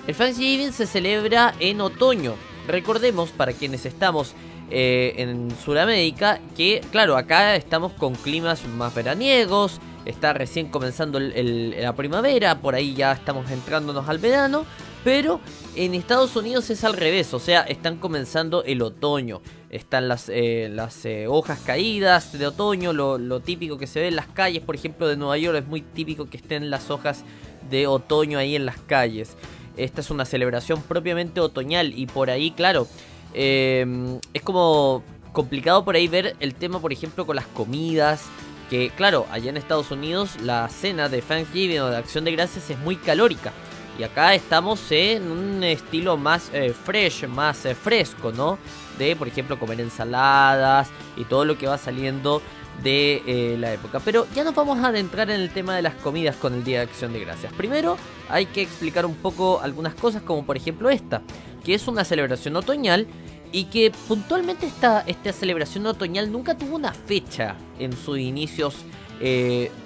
el 0.08 0.16
Thanksgiving 0.16 0.72
se 0.72 0.88
celebra 0.88 1.54
en 1.60 1.80
otoño. 1.80 2.34
Recordemos 2.66 3.30
para 3.30 3.52
quienes 3.52 3.86
estamos 3.86 4.34
eh, 4.70 5.14
en 5.18 5.56
Sudamérica 5.64 6.40
que, 6.56 6.80
claro, 6.90 7.16
acá 7.16 7.54
estamos 7.54 7.92
con 7.92 8.16
climas 8.16 8.66
más 8.66 8.92
veraniegos, 8.92 9.80
está 10.04 10.32
recién 10.32 10.66
comenzando 10.68 11.20
la 11.20 11.94
primavera, 11.94 12.58
por 12.58 12.74
ahí 12.74 12.94
ya 12.94 13.12
estamos 13.12 13.48
entrándonos 13.52 14.08
al 14.08 14.18
verano, 14.18 14.66
pero 15.04 15.40
en 15.74 15.94
Estados 15.94 16.36
Unidos 16.36 16.70
es 16.70 16.84
al 16.84 16.94
revés, 16.94 17.34
o 17.34 17.38
sea, 17.38 17.62
están 17.62 17.96
comenzando 17.96 18.62
el 18.64 18.82
otoño. 18.82 19.40
Están 19.70 20.06
las, 20.06 20.28
eh, 20.28 20.70
eh, 21.04 21.26
hojas 21.28 21.60
caídas 21.60 22.38
de 22.38 22.46
otoño, 22.46 22.92
lo, 22.92 23.16
lo 23.16 23.40
típico 23.40 23.78
que 23.78 23.86
se 23.86 24.00
ve 24.00 24.08
en 24.08 24.16
las 24.16 24.26
calles, 24.26 24.62
por 24.62 24.74
ejemplo, 24.74 25.08
de 25.08 25.16
Nueva 25.16 25.38
York, 25.38 25.58
es 25.58 25.66
muy 25.66 25.80
típico 25.80 26.28
que 26.28 26.36
estén 26.36 26.68
las 26.68 26.90
hojas 26.90 27.24
de 27.70 27.86
otoño 27.86 28.38
ahí 28.38 28.54
en 28.54 28.66
las 28.66 28.78
calles. 28.78 29.36
Esta 29.76 30.02
es 30.02 30.10
una 30.10 30.26
celebración 30.26 30.82
propiamente 30.82 31.40
otoñal 31.40 31.98
y 31.98 32.06
por 32.06 32.28
ahí, 32.28 32.50
claro, 32.50 32.86
eh, 33.32 33.86
es 34.34 34.42
como 34.42 35.02
complicado 35.32 35.84
por 35.84 35.96
ahí 35.96 36.08
ver 36.08 36.36
el 36.40 36.54
tema, 36.54 36.80
por 36.80 36.92
ejemplo, 36.92 37.26
con 37.26 37.36
las 37.36 37.46
comidas. 37.46 38.24
Que 38.68 38.90
claro, 38.90 39.26
allá 39.30 39.50
en 39.50 39.56
Estados 39.56 39.90
Unidos 39.90 40.40
la 40.40 40.68
cena 40.68 41.08
de 41.08 41.20
Thanksgiving 41.20 41.80
o 41.80 41.88
de 41.88 41.96
Acción 41.96 42.24
de 42.24 42.32
Gracias 42.32 42.70
es 42.70 42.78
muy 42.78 42.96
calórica. 42.96 43.52
Y 43.98 44.04
acá 44.04 44.34
estamos 44.34 44.80
en 44.90 45.30
un 45.30 45.62
estilo 45.64 46.16
más 46.16 46.50
eh, 46.52 46.72
fresh, 46.72 47.26
más 47.26 47.64
eh, 47.66 47.74
fresco, 47.74 48.32
¿no? 48.32 48.58
De, 48.98 49.14
por 49.16 49.28
ejemplo, 49.28 49.58
comer 49.58 49.80
ensaladas 49.80 50.88
y 51.16 51.24
todo 51.24 51.44
lo 51.44 51.58
que 51.58 51.66
va 51.66 51.76
saliendo 51.76 52.40
de 52.82 53.22
eh, 53.26 53.56
la 53.58 53.72
época. 53.72 54.00
Pero 54.00 54.26
ya 54.34 54.44
nos 54.44 54.54
vamos 54.54 54.78
a 54.78 54.88
adentrar 54.88 55.30
en 55.30 55.40
el 55.40 55.50
tema 55.50 55.76
de 55.76 55.82
las 55.82 55.94
comidas 55.96 56.36
con 56.36 56.54
el 56.54 56.64
Día 56.64 56.78
de 56.78 56.84
Acción 56.84 57.12
de 57.12 57.20
Gracias. 57.20 57.52
Primero 57.52 57.98
hay 58.30 58.46
que 58.46 58.62
explicar 58.62 59.04
un 59.04 59.14
poco 59.14 59.60
algunas 59.60 59.94
cosas, 59.94 60.22
como 60.22 60.46
por 60.46 60.56
ejemplo 60.56 60.88
esta, 60.88 61.20
que 61.62 61.74
es 61.74 61.86
una 61.86 62.04
celebración 62.04 62.56
otoñal 62.56 63.06
y 63.52 63.64
que 63.64 63.92
puntualmente 64.08 64.66
esta, 64.66 65.02
esta 65.06 65.32
celebración 65.34 65.86
otoñal 65.86 66.32
nunca 66.32 66.56
tuvo 66.56 66.76
una 66.76 66.94
fecha 66.94 67.56
en 67.78 67.94
sus 67.94 68.18
inicios 68.18 68.76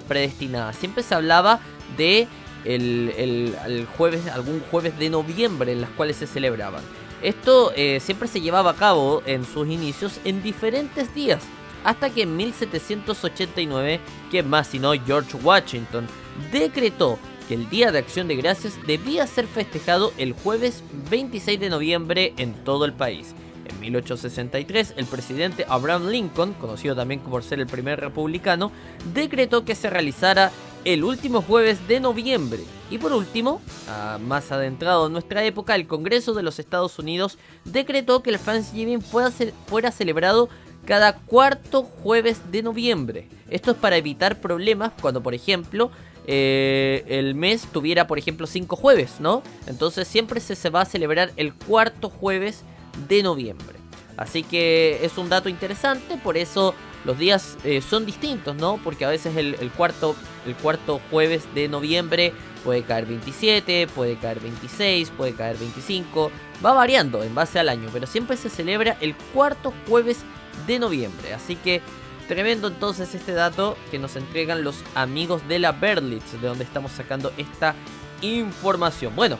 predestinada. 0.07 0.73
Siempre 0.73 1.03
se 1.03 1.13
hablaba 1.13 1.59
de 1.95 2.27
el, 2.65 3.13
el- 3.17 3.85
jueves, 3.97 4.27
algún 4.27 4.61
jueves 4.71 4.97
de 4.99 5.09
noviembre 5.09 5.71
en 5.71 5.81
las 5.81 5.89
cuales 5.91 6.17
se 6.17 6.27
celebraban. 6.27 6.83
Esto 7.21 7.71
eh, 7.75 7.99
siempre 7.99 8.27
se 8.27 8.41
llevaba 8.41 8.71
a 8.71 8.75
cabo 8.75 9.23
en 9.25 9.43
sus 9.45 9.67
inicios 9.67 10.19
en 10.23 10.43
diferentes 10.43 11.13
días, 11.15 11.41
hasta 11.83 12.09
que 12.11 12.23
en 12.23 12.35
1789, 12.37 13.99
que 14.31 14.43
más 14.43 14.67
sino 14.67 14.91
George 15.05 15.37
Washington, 15.43 16.07
decretó 16.51 17.17
que 17.47 17.53
el 17.55 17.69
Día 17.69 17.91
de 17.91 17.99
Acción 17.99 18.27
de 18.27 18.35
Gracias 18.35 18.73
debía 18.85 19.25
ser 19.25 19.47
festejado 19.47 20.11
el 20.17 20.33
jueves 20.33 20.83
26 21.09 21.59
de 21.59 21.69
noviembre 21.69 22.33
en 22.37 22.53
todo 22.65 22.85
el 22.85 22.93
país. 22.93 23.33
En 23.65 23.79
1863, 23.79 24.93
el 24.97 25.05
presidente 25.05 25.65
Abraham 25.67 26.07
Lincoln, 26.07 26.53
conocido 26.53 26.95
también 26.95 27.19
por 27.21 27.43
ser 27.43 27.59
el 27.59 27.67
primer 27.67 27.99
republicano, 27.99 28.71
decretó 29.13 29.65
que 29.65 29.75
se 29.75 29.89
realizara 29.89 30.51
el 30.87 31.03
último 31.03 31.41
jueves 31.41 31.85
de 31.89 31.99
noviembre. 31.99 32.63
Y 32.89 32.97
por 32.97 33.11
último, 33.11 33.61
ah, 33.89 34.17
más 34.21 34.53
adentrado 34.53 35.07
en 35.07 35.11
nuestra 35.11 35.43
época, 35.43 35.75
el 35.75 35.85
Congreso 35.85 36.33
de 36.33 36.43
los 36.43 36.59
Estados 36.59 36.97
Unidos 36.97 37.37
decretó 37.65 38.23
que 38.23 38.29
el 38.29 38.39
Thanksgiving 38.39 39.01
fuera, 39.01 39.29
fuera 39.65 39.91
celebrado 39.91 40.47
cada 40.85 41.17
cuarto 41.17 41.83
jueves 41.83 42.39
de 42.53 42.63
noviembre. 42.63 43.27
Esto 43.49 43.71
es 43.71 43.77
para 43.77 43.97
evitar 43.97 44.39
problemas 44.39 44.93
cuando, 45.01 45.21
por 45.21 45.33
ejemplo, 45.33 45.91
eh, 46.25 47.03
el 47.07 47.35
mes 47.35 47.67
tuviera, 47.73 48.07
por 48.07 48.17
ejemplo, 48.17 48.47
cinco 48.47 48.77
jueves, 48.77 49.15
¿no? 49.19 49.43
Entonces 49.67 50.07
siempre 50.07 50.39
se, 50.39 50.55
se 50.55 50.69
va 50.69 50.81
a 50.83 50.85
celebrar 50.85 51.33
el 51.35 51.53
cuarto 51.53 52.09
jueves 52.09 52.63
de 53.09 53.23
noviembre. 53.23 53.75
Así 54.15 54.41
que 54.41 54.99
es 55.03 55.17
un 55.17 55.27
dato 55.27 55.49
interesante, 55.49 56.17
por 56.23 56.37
eso 56.37 56.73
los 57.05 57.17
días 57.17 57.57
eh, 57.63 57.81
son 57.81 58.05
distintos, 58.05 58.55
¿no? 58.55 58.79
Porque 58.83 59.05
a 59.05 59.09
veces 59.09 59.35
el, 59.35 59.55
el 59.59 59.71
cuarto, 59.71 60.15
el 60.45 60.55
cuarto 60.55 60.99
jueves 61.09 61.43
de 61.55 61.67
noviembre 61.67 62.33
puede 62.63 62.83
caer 62.83 63.05
27, 63.05 63.87
puede 63.87 64.17
caer 64.17 64.39
26, 64.39 65.11
puede 65.11 65.33
caer 65.33 65.57
25, 65.57 66.31
va 66.65 66.73
variando 66.73 67.23
en 67.23 67.33
base 67.33 67.59
al 67.59 67.69
año, 67.69 67.89
pero 67.93 68.07
siempre 68.07 68.35
se 68.37 68.49
celebra 68.49 68.97
el 68.99 69.15
cuarto 69.33 69.73
jueves 69.87 70.19
de 70.65 70.79
noviembre. 70.79 71.33
Así 71.33 71.55
que 71.55 71.81
tremendo 72.27 72.67
entonces 72.67 73.15
este 73.15 73.31
dato 73.31 73.77
que 73.89 73.99
nos 73.99 74.15
entregan 74.15 74.63
los 74.63 74.83
amigos 74.95 75.47
de 75.47 75.59
la 75.59 75.71
Berlitz, 75.71 76.33
de 76.41 76.47
donde 76.47 76.63
estamos 76.63 76.91
sacando 76.91 77.31
esta 77.37 77.73
información. 78.21 79.15
Bueno, 79.15 79.37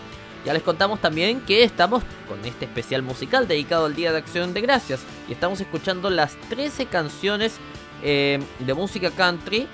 ya 0.48 0.54
les 0.54 0.64
contamos 0.64 1.02
también 1.02 1.42
que 1.42 1.64
estamos 1.64 2.04
con 2.26 2.40
este 2.46 2.64
especial 2.64 3.02
musical 3.02 3.50
dedicado 3.50 3.86
al 3.86 3.96
Día 3.96 4.14
de 4.14 4.20
Acción 4.20 4.54
de 4.54 4.62
Gracias 4.62 5.02
y 5.28 5.34
estamos 5.34 5.60
escuchando 5.60 6.10
las 6.10 6.38
13 6.48 6.86
canciones 6.86 7.58
eh, 8.02 8.40
de 8.60 8.74
música 8.74 9.12
country 9.12 9.68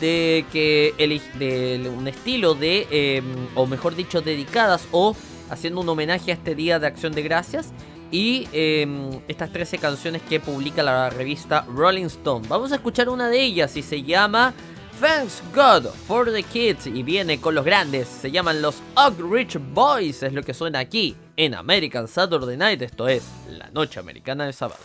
de 0.00 0.44
que 0.52 0.94
de 1.40 1.90
un 1.90 2.06
estilo 2.06 2.54
de 2.54 2.86
eh, 2.92 3.20
o 3.56 3.66
mejor 3.66 3.96
dicho 3.96 4.20
dedicadas 4.20 4.86
o 4.92 5.16
haciendo 5.50 5.80
un 5.80 5.88
homenaje 5.88 6.30
a 6.30 6.34
este 6.34 6.54
Día 6.54 6.78
de 6.78 6.86
Acción 6.86 7.12
de 7.14 7.22
Gracias 7.22 7.72
y 8.12 8.46
eh, 8.52 8.86
estas 9.26 9.50
13 9.50 9.78
canciones 9.78 10.22
que 10.22 10.38
publica 10.38 10.84
la 10.84 11.10
revista 11.10 11.66
Rolling 11.68 12.04
Stone. 12.04 12.46
Vamos 12.46 12.70
a 12.70 12.76
escuchar 12.76 13.08
una 13.08 13.28
de 13.28 13.42
ellas 13.42 13.76
y 13.76 13.82
se 13.82 14.04
llama 14.04 14.54
Thanks 15.02 15.42
God 15.52 15.88
for 16.06 16.30
the 16.30 16.44
Kids 16.44 16.86
y 16.86 17.02
viene 17.02 17.40
con 17.40 17.56
los 17.56 17.64
grandes. 17.64 18.06
Se 18.06 18.30
llaman 18.30 18.62
los 18.62 18.80
Oak 18.94 19.18
Ridge 19.18 19.58
Boys, 19.74 20.22
es 20.22 20.32
lo 20.32 20.44
que 20.44 20.54
suena 20.54 20.78
aquí 20.78 21.16
en 21.36 21.56
American 21.56 22.06
Saturday 22.06 22.56
Night. 22.56 22.82
Esto 22.82 23.08
es 23.08 23.24
la 23.48 23.68
noche 23.70 23.98
americana 23.98 24.46
de 24.46 24.52
sábado. 24.52 24.78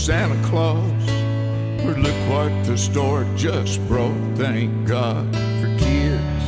Santa 0.00 0.42
Claus? 0.48 1.06
But 1.84 1.98
look 1.98 2.16
what 2.30 2.64
the 2.64 2.78
store 2.78 3.26
just 3.36 3.86
brought. 3.86 4.16
Thank 4.34 4.88
God 4.88 5.26
for 5.60 5.68
kids. 5.76 6.44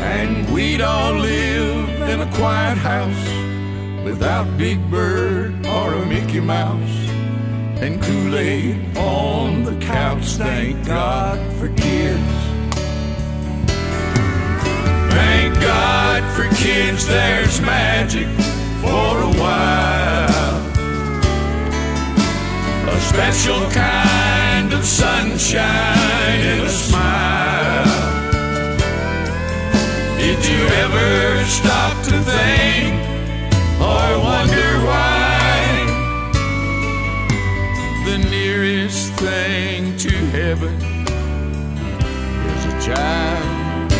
And 0.00 0.48
we'd 0.54 0.80
all 0.80 1.14
live 1.14 1.88
in 2.08 2.20
a 2.20 2.32
quiet 2.36 2.78
house 2.78 4.04
without 4.04 4.46
Big 4.56 4.78
Bird 4.88 5.66
or 5.66 5.94
a 5.94 6.06
Mickey 6.06 6.38
Mouse 6.38 6.98
and 7.82 8.00
Kool-Aid 8.00 8.96
on 8.96 9.64
the 9.64 9.76
couch. 9.84 10.36
Thank 10.36 10.86
God 10.86 11.38
for 11.58 11.66
kids. 11.74 12.22
Thank 15.10 15.54
God 15.60 16.22
for 16.36 16.46
kids, 16.54 17.08
there's 17.08 17.60
magic 17.60 18.28
for 18.80 19.20
a 19.20 19.32
while. 19.40 20.35
A 22.88 23.00
special 23.00 23.70
kind 23.70 24.72
of 24.72 24.84
sunshine 24.84 26.40
and 26.50 26.62
a 26.62 26.68
smile. 26.68 27.84
Did 30.18 30.44
you 30.46 30.66
ever 30.84 31.44
stop 31.44 32.04
to 32.04 32.18
think 32.20 32.94
or 33.80 34.18
wonder 34.18 34.70
why? 34.86 35.84
The 38.06 38.18
nearest 38.30 39.12
thing 39.14 39.96
to 39.98 40.14
heaven 40.36 40.74
is 42.46 42.64
a 42.64 42.80
child. 42.86 43.90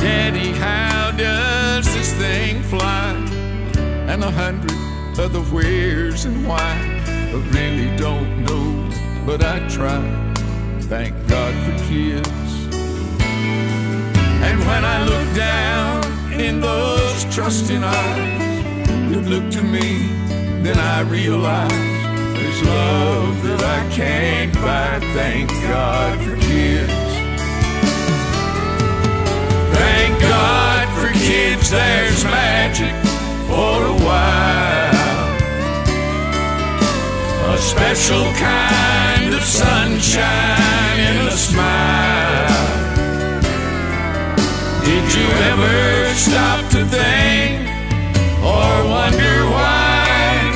Daddy, 0.00 0.52
how 0.52 1.12
does 1.12 1.86
this 1.94 2.12
thing 2.14 2.62
fly? 2.62 3.12
And 4.08 4.24
a 4.24 4.30
hundred 4.30 4.72
other 5.18 5.40
wheres 5.40 6.24
and 6.24 6.46
why. 6.46 6.83
I 7.34 7.38
really 7.48 7.96
don't 7.96 8.44
know, 8.44 8.88
but 9.26 9.42
I 9.42 9.58
try. 9.68 10.00
Thank 10.82 11.14
God 11.26 11.52
for 11.64 11.76
kids. 11.88 12.28
And 14.46 14.60
when 14.60 14.84
I 14.84 15.02
look 15.02 15.34
down 15.34 16.32
in 16.32 16.60
those 16.60 17.24
trusting 17.34 17.82
eyes 17.82 19.10
that 19.10 19.24
look 19.26 19.50
to 19.50 19.62
me, 19.62 20.06
then 20.62 20.78
I 20.78 21.00
realize 21.00 21.72
there's 21.72 22.62
love 22.62 23.42
that 23.42 23.62
I 23.64 23.92
can't 23.92 24.54
buy. 24.54 25.00
Thank 25.12 25.50
God 25.50 26.20
for 26.20 26.36
kids. 26.36 26.92
Thank 29.76 30.20
God 30.20 30.86
for 31.00 31.12
kids, 31.18 31.68
there's 31.68 32.22
magic 32.22 32.94
for 33.48 33.86
a 33.86 34.04
while. 34.06 34.93
A 37.54 37.56
special 37.56 38.24
kind 38.32 39.32
of 39.32 39.40
sunshine 39.40 40.98
in 40.98 41.16
a 41.28 41.30
smile. 41.30 42.48
Did 44.84 45.14
you 45.14 45.28
ever 45.50 46.14
stop 46.14 46.68
to 46.72 46.84
think 46.84 47.68
or 48.42 48.88
wonder 48.90 49.36
why? 49.54 50.50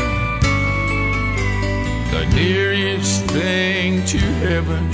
The 2.10 2.24
nearest 2.34 3.26
thing 3.26 4.04
to 4.06 4.18
heaven 4.18 4.84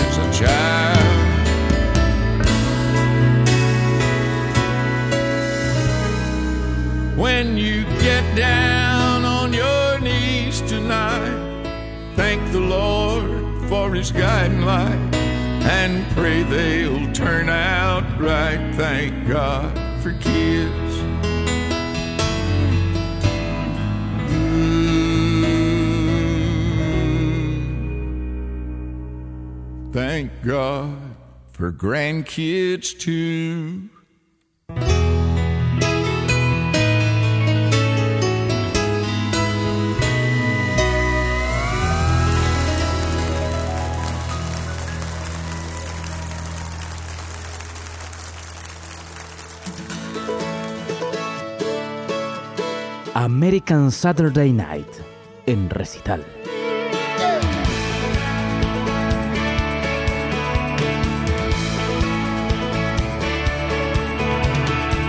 is 0.00 0.18
a 0.18 0.28
child. 0.40 1.06
When 7.16 7.56
you 7.56 7.84
get 8.00 8.24
down 8.34 8.95
tonight, 10.60 12.12
thank 12.14 12.52
the 12.52 12.60
Lord 12.60 13.68
for 13.68 13.94
his 13.94 14.12
guiding 14.12 14.62
light 14.62 15.14
and 15.68 16.06
pray 16.14 16.42
they'll 16.44 17.12
turn 17.12 17.48
out 17.48 18.04
right. 18.20 18.72
Thank 18.76 19.28
God 19.28 19.72
for 20.02 20.12
kids. 20.12 20.96
Thank 29.92 30.30
God 30.44 30.96
for 31.52 31.72
grandkids 31.72 32.98
too. 32.98 33.88
American 53.46 53.92
Saturday 53.92 54.50
Night 54.50 55.02
en 55.46 55.68
recital. 55.68 56.18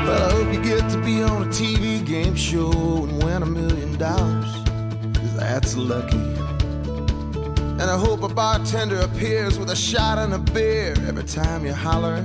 Well, 0.05 0.21
I 0.21 0.31
hope 0.33 0.53
you 0.53 0.61
get 0.61 0.87
to 0.91 1.01
be 1.03 1.23
on 1.23 1.41
a 1.41 1.45
TV 1.47 2.05
game 2.05 2.35
show 2.35 2.69
and 3.05 3.23
win 3.23 3.41
a 3.41 3.47
million 3.47 3.97
dollars. 3.97 4.51
That's 5.35 5.75
lucky. 5.75 6.21
And 7.79 7.89
I 7.89 7.97
hope 7.97 8.21
a 8.21 8.27
bartender 8.27 8.99
appears 8.99 9.57
with 9.57 9.71
a 9.71 9.75
shot 9.75 10.19
and 10.19 10.35
a 10.35 10.37
beer 10.53 10.93
every 11.07 11.23
time 11.23 11.65
you 11.65 11.73
holler. 11.73 12.23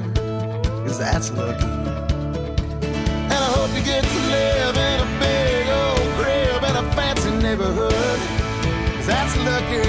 Cause 0.84 0.98
that's 0.98 1.30
lucky. 1.30 1.72
And 3.32 3.40
I 3.46 3.50
hope 3.56 3.74
you 3.74 3.82
get 3.82 4.04
to 4.04 4.18
live 4.28 4.76
in 4.76 5.00
a 5.00 5.18
big 5.18 5.41
neighborhood. 7.42 7.92
That's 9.04 9.36
lucky. 9.38 9.82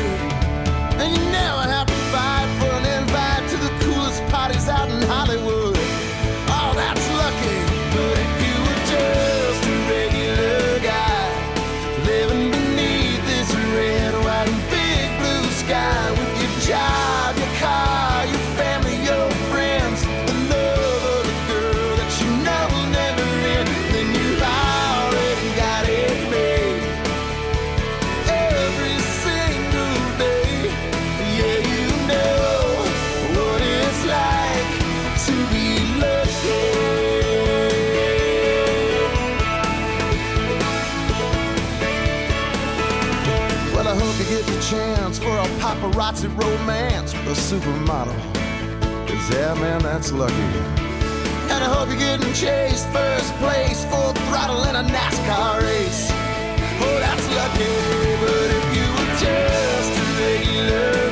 And 0.98 1.16
you 1.16 1.24
never 1.32 1.62
have 1.70 1.86
to 1.86 2.00
fight 2.12 2.50
for 2.60 2.72
an 2.80 2.86
invite 3.02 3.48
to 3.52 3.58
the 3.58 3.70
coolest 3.86 4.26
parties 4.34 4.68
out 4.68 4.89
in 4.89 5.02
Hollywood. 5.04 5.53
A 47.34 47.36
supermodel. 47.36 48.13
Cause 49.08 49.30
yeah, 49.34 49.56
man, 49.56 49.82
that's 49.82 50.12
lucky. 50.12 50.50
And 51.52 51.63
I 51.63 51.69
hope 51.74 51.89
you're 51.89 51.98
getting 51.98 52.32
chased 52.34 52.88
first 52.89 53.34
place, 53.41 53.86
full 53.86 54.13
throttle 54.28 54.63
in 54.69 54.76
a 54.76 54.84
NASCAR 54.84 55.62
race. 55.62 56.12
Oh, 56.86 56.98
that's 57.06 57.28
lucky. 57.39 57.74
But 58.22 58.50
if 58.60 58.65
you 58.78 58.86
were 58.96 59.13
just 59.26 59.91
a 60.02 60.06
regular 60.22 61.03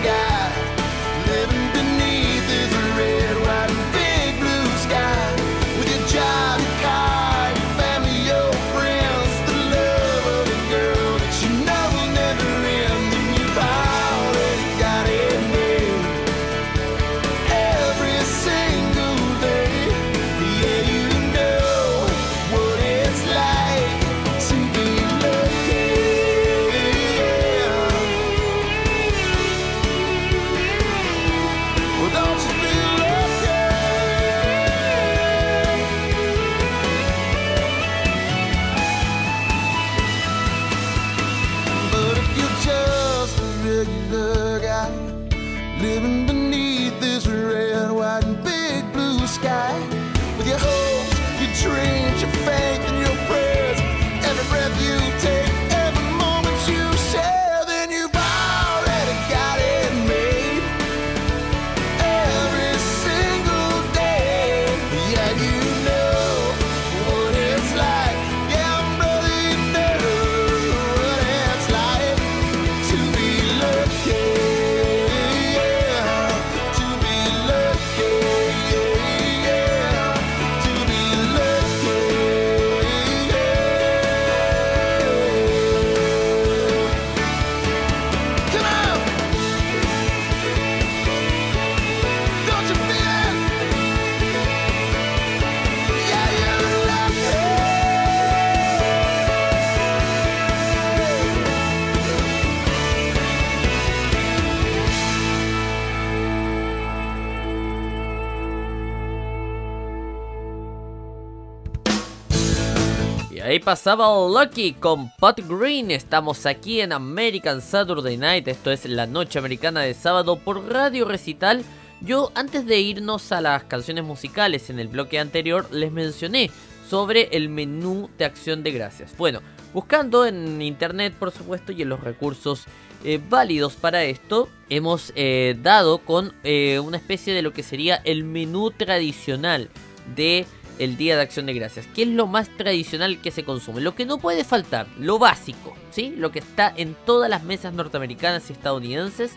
pasaba 113.72 114.10
Lucky 114.28 114.74
con 114.74 115.10
Pat 115.12 115.40
Green. 115.48 115.92
Estamos 115.92 116.46
aquí 116.46 116.82
en 116.82 116.92
American 116.92 117.62
Saturday 117.62 118.18
Night. 118.18 118.46
Esto 118.50 118.70
es 118.70 118.84
la 118.84 119.08
noche 119.08 119.40
americana 119.40 119.80
de 119.80 119.94
sábado 119.94 120.36
por 120.36 120.70
Radio 120.70 121.06
Recital. 121.06 121.64
Yo, 122.02 122.34
antes 122.36 122.66
de 122.66 122.82
irnos 122.82 123.32
a 123.32 123.40
las 123.40 123.64
canciones 123.64 124.04
musicales 124.04 124.70
en 124.70 124.78
el 124.78 124.90
bloque 124.90 125.20
anterior, 125.20 125.70
les 125.72 125.90
mencioné 125.90 126.52
sobre 126.90 127.30
el 127.32 127.48
menú 127.48 128.10
de 128.18 128.26
acción 128.26 128.62
de 128.62 128.74
gracias. 128.74 129.16
Bueno, 129.16 129.40
buscando 129.74 130.26
en 130.26 130.62
internet, 130.62 131.14
por 131.18 131.32
supuesto, 131.32 131.72
y 131.72 131.82
en 131.84 131.88
los 131.88 132.02
recursos 132.02 132.66
eh, 133.06 133.22
válidos 133.30 133.78
para 133.78 134.04
esto, 134.04 134.50
hemos 134.68 135.14
eh, 135.16 135.56
dado 135.64 136.00
con 136.00 136.34
eh, 136.44 136.80
una 136.80 136.98
especie 136.98 137.34
de 137.34 137.42
lo 137.42 137.54
que 137.54 137.64
sería 137.64 138.02
el 138.04 138.26
menú 138.26 138.72
tradicional 138.72 139.70
de 140.14 140.46
el 140.82 140.98
Día 140.98 141.16
de 141.16 141.22
Acción 141.22 141.46
de 141.46 141.54
Gracias. 141.54 141.88
¿Qué 141.94 142.02
es 142.02 142.08
lo 142.08 142.26
más 142.26 142.50
tradicional 142.58 143.22
que 143.22 143.30
se 143.30 143.44
consume? 143.44 143.82
Lo 143.82 143.94
que 143.94 144.06
no 144.06 144.18
puede 144.18 144.44
faltar, 144.44 144.88
lo 145.00 145.20
básico, 145.20 145.76
¿sí? 145.92 146.14
Lo 146.18 146.32
que 146.32 146.40
está 146.40 146.74
en 146.76 146.96
todas 147.06 147.30
las 147.30 147.44
mesas 147.44 147.74
norteamericanas 147.74 148.50
y 148.50 148.54
estadounidenses 148.54 149.34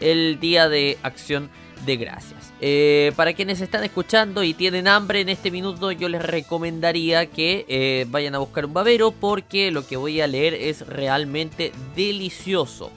el 0.00 0.38
Día 0.38 0.68
de 0.68 0.96
Acción 1.02 1.50
de 1.84 1.96
Gracias. 1.96 2.52
Eh, 2.60 3.12
para 3.16 3.32
quienes 3.34 3.60
están 3.60 3.82
escuchando 3.82 4.44
y 4.44 4.54
tienen 4.54 4.86
hambre 4.86 5.20
en 5.20 5.28
este 5.28 5.50
minuto, 5.50 5.90
yo 5.90 6.08
les 6.08 6.22
recomendaría 6.22 7.26
que 7.26 7.66
eh, 7.68 8.06
vayan 8.08 8.36
a 8.36 8.38
buscar 8.38 8.64
un 8.64 8.72
babero 8.72 9.10
porque 9.10 9.72
lo 9.72 9.84
que 9.86 9.96
voy 9.96 10.20
a 10.20 10.28
leer 10.28 10.54
es 10.54 10.86
realmente 10.86 11.72
delicioso. 11.96 12.92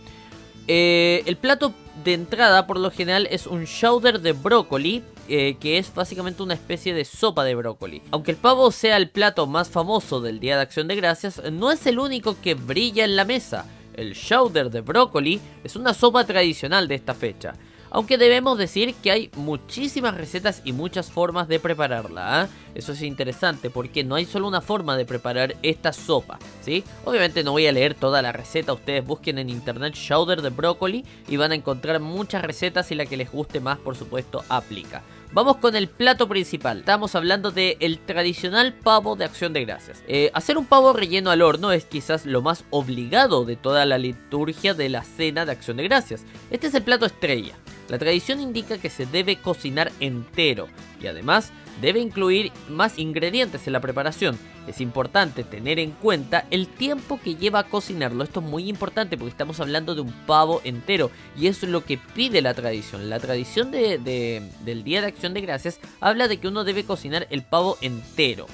Eh, 0.68 1.24
el 1.26 1.38
plato 1.38 1.74
de 2.04 2.14
entrada 2.14 2.68
por 2.68 2.80
lo 2.80 2.92
general 2.92 3.28
es 3.32 3.48
un 3.48 3.66
chowder 3.66 4.22
de 4.22 4.34
brócoli, 4.34 5.04
eh, 5.30 5.58
que 5.60 5.78
es 5.78 5.94
básicamente 5.94 6.42
una 6.42 6.56
especie 6.56 6.94
de 6.94 7.06
sopa 7.06 7.44
de 7.44 7.56
brócoli. 7.56 8.02
Aunque 8.12 8.32
el 8.32 8.38
pavo 8.38 8.72
sea 8.72 8.98
el 8.98 9.10
plato 9.10 9.46
más 9.46 9.70
famoso 9.70 10.22
del 10.22 10.40
Día 10.40 10.56
de 10.56 10.64
Acción 10.64 10.88
de 10.88 10.96
Gracias, 10.96 11.42
no 11.52 11.72
es 11.72 11.86
el 11.86 12.00
único 12.00 12.36
que 12.42 12.56
brilla 12.56 13.06
en 13.06 13.16
la 13.16 13.26
mesa. 13.26 13.66
El 13.94 14.16
chowder 14.16 14.70
de 14.70 14.82
brócoli 14.82 15.40
es 15.64 15.76
una 15.76 15.94
sopa 15.94 16.26
tradicional 16.26 16.88
de 16.88 16.96
esta 16.96 17.14
fecha. 17.14 17.54
Aunque 17.92 18.18
debemos 18.18 18.58
decir 18.58 18.94
que 18.96 19.12
hay 19.12 19.32
muchísimas 19.36 20.16
recetas 20.16 20.62
y 20.64 20.74
muchas 20.74 21.12
formas 21.12 21.48
de 21.48 21.60
prepararla. 21.60 22.42
¿ah? 22.42 22.48
Eso 22.76 22.92
es 22.92 23.02
interesante 23.02 23.70
porque 23.70 24.04
no 24.04 24.16
hay 24.16 24.26
solo 24.26 24.48
una 24.48 24.62
forma 24.62 24.96
de 24.96 25.06
preparar 25.06 25.56
esta 25.64 25.92
sopa. 25.92 26.38
¿sí? 26.62 26.84
Obviamente 27.06 27.44
no 27.44 27.52
voy 27.52 27.68
a 27.68 27.72
leer 27.72 27.96
toda 27.96 28.22
la 28.22 28.32
receta. 28.32 28.74
Ustedes 28.74 29.06
busquen 29.06 29.40
en 29.40 29.50
internet 29.50 29.94
chowder 29.94 30.42
de 30.42 30.50
brócoli 30.50 31.04
y 31.28 31.38
van 31.38 31.52
a 31.52 31.56
encontrar 31.56 32.00
muchas 32.00 32.44
recetas 32.44 32.92
y 32.92 32.96
la 32.96 33.06
que 33.06 33.18
les 33.18 33.32
guste 33.32 33.60
más 33.60 33.80
por 33.80 33.96
supuesto 33.96 34.44
aplica. 34.50 35.02
Vamos 35.32 35.58
con 35.58 35.76
el 35.76 35.88
plato 35.88 36.28
principal. 36.28 36.80
Estamos 36.80 37.14
hablando 37.14 37.52
del 37.52 37.78
el 37.82 38.00
tradicional 38.00 38.74
pavo 38.74 39.16
de 39.16 39.26
acción 39.26 39.54
de 39.54 39.64
gracias. 39.64 40.04
Eh, 40.08 40.32
hacer 40.34 40.58
un 40.58 40.66
pavo 40.66 40.92
relleno 40.92 41.30
al 41.30 41.44
horno 41.44 41.72
es 41.72 41.86
quizás 41.86 42.26
lo 42.26 42.42
más 42.42 42.66
obligado 42.72 43.46
de 43.46 43.56
toda 43.56 43.86
la 43.86 44.00
liturgia 44.00 44.74
de 44.74 44.90
la 44.90 45.04
cena 45.04 45.46
de 45.46 45.52
acción 45.52 45.78
de 45.78 45.84
gracias. 45.84 46.24
Este 46.50 46.66
es 46.66 46.74
el 46.74 46.82
plato 46.82 47.06
estrella. 47.06 47.54
La 47.90 48.00
tradición 48.00 48.42
indica 48.42 48.80
que 48.80 48.90
se 48.90 49.06
debe 49.06 49.36
cocinar 49.36 49.92
entero 50.00 50.68
y 51.00 51.06
además 51.06 51.52
debe 51.82 52.00
incluir 52.00 52.52
más 52.70 52.98
ingredientes 53.00 53.66
en 53.68 53.74
la 53.74 53.80
preparación. 53.80 54.38
Es 54.68 54.82
importante 54.82 55.44
tener 55.44 55.80
en 55.80 55.92
cuenta 55.92 56.46
el 56.52 56.68
tiempo 56.68 57.20
que 57.24 57.36
lleva 57.36 57.60
a 57.60 57.64
cocinarlo. 57.64 58.24
Esto 58.24 58.40
es 58.42 58.46
muy 58.46 58.70
importante 58.70 59.18
porque 59.18 59.32
estamos 59.32 59.60
hablando 59.60 59.96
de 59.96 60.02
un 60.02 60.12
pavo 60.28 60.62
entero 60.64 61.10
y 61.38 61.48
eso 61.48 61.66
es 61.66 61.72
lo 61.72 61.84
que 61.84 61.98
pide 61.98 62.42
la 62.42 62.54
tradición. 62.54 63.10
La 63.10 63.20
tradición 63.20 63.72
de- 63.72 63.98
de- 63.98 64.48
del 64.66 64.84
Día 64.84 65.02
de 65.02 65.08
Acción 65.08 65.34
de 65.34 65.42
Gracias 65.42 65.80
habla 66.00 66.28
de 66.28 66.38
que 66.38 66.48
uno 66.48 66.64
debe 66.64 66.84
cocinar 66.84 67.28
el 67.32 67.42
pavo 67.44 67.78
entero. 67.82 68.46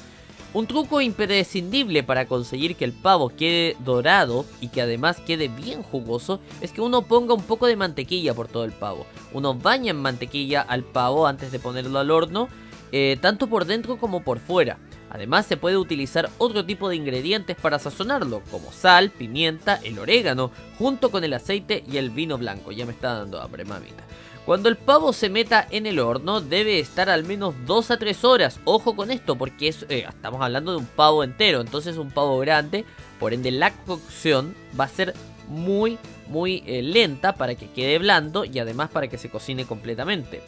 Un 0.53 0.67
truco 0.67 1.01
imprescindible 1.01 2.01
para 2.03 2.27
conseguir 2.27 2.77
que 2.77 2.85
el 2.85 2.93
pavo 2.93 3.27
quede 3.27 3.75
dorado 3.83 4.45
y 4.61 4.69
que 4.69 4.81
además 4.81 5.17
quede 5.27 5.49
bien 5.49 5.83
jugoso 5.83 6.39
es 6.61 6.71
que 6.71 6.79
uno 6.79 7.01
ponga 7.01 7.33
un 7.33 7.43
poco 7.43 7.65
de 7.67 7.75
mantequilla 7.75 8.33
por 8.33 8.47
todo 8.47 8.63
el 8.63 8.71
pavo. 8.71 9.05
Uno 9.33 9.53
baña 9.53 9.91
en 9.91 9.97
mantequilla 10.01 10.61
al 10.61 10.83
pavo 10.85 11.27
antes 11.27 11.51
de 11.51 11.59
ponerlo 11.59 11.99
al 11.99 12.09
horno, 12.09 12.47
eh, 12.91 13.17
tanto 13.21 13.47
por 13.47 13.65
dentro 13.65 13.97
como 13.97 14.23
por 14.23 14.39
fuera. 14.39 14.77
Además 15.09 15.45
se 15.45 15.55
puede 15.55 15.77
utilizar 15.77 16.29
otro 16.37 16.65
tipo 16.65 16.89
de 16.89 16.97
ingredientes 16.97 17.55
para 17.55 17.79
sazonarlo, 17.79 18.41
como 18.51 18.71
sal, 18.71 19.11
pimienta, 19.11 19.79
el 19.83 19.97
orégano, 19.97 20.51
junto 20.77 21.09
con 21.09 21.23
el 21.23 21.33
aceite 21.33 21.83
y 21.89 21.97
el 21.97 22.09
vino 22.09 22.37
blanco. 22.37 22.71
Ya 22.71 22.85
me 22.85 22.91
está 22.91 23.13
dando 23.13 23.41
hambre, 23.41 23.63
mamita. 23.63 24.03
Cuando 24.45 24.69
el 24.69 24.75
pavo 24.75 25.11
se 25.11 25.29
meta 25.29 25.65
en 25.71 25.87
el 25.87 25.99
horno 25.99 26.39
debe 26.39 26.79
estar 26.79 27.09
al 27.09 27.23
menos 27.23 27.55
2 27.65 27.91
a 27.91 27.97
3 27.97 28.23
horas. 28.25 28.59
Ojo 28.65 28.95
con 28.95 29.09
esto 29.09 29.37
porque 29.37 29.73
eh, 29.89 30.05
estamos 30.07 30.41
hablando 30.41 30.71
de 30.71 30.77
un 30.77 30.85
pavo 30.85 31.23
entero, 31.23 31.61
entonces 31.61 31.97
un 31.97 32.11
pavo 32.11 32.37
grande. 32.39 32.85
Por 33.19 33.33
ende 33.33 33.49
la 33.51 33.71
cocción 33.71 34.53
va 34.79 34.83
a 34.83 34.89
ser 34.89 35.15
muy 35.47 35.97
muy 36.27 36.63
eh, 36.65 36.81
lenta 36.81 37.35
para 37.35 37.55
que 37.55 37.69
quede 37.69 37.99
blando 37.99 38.45
y 38.45 38.59
además 38.59 38.89
para 38.89 39.07
que 39.07 39.17
se 39.17 39.29
cocine 39.29 39.65
completamente. 39.65 40.41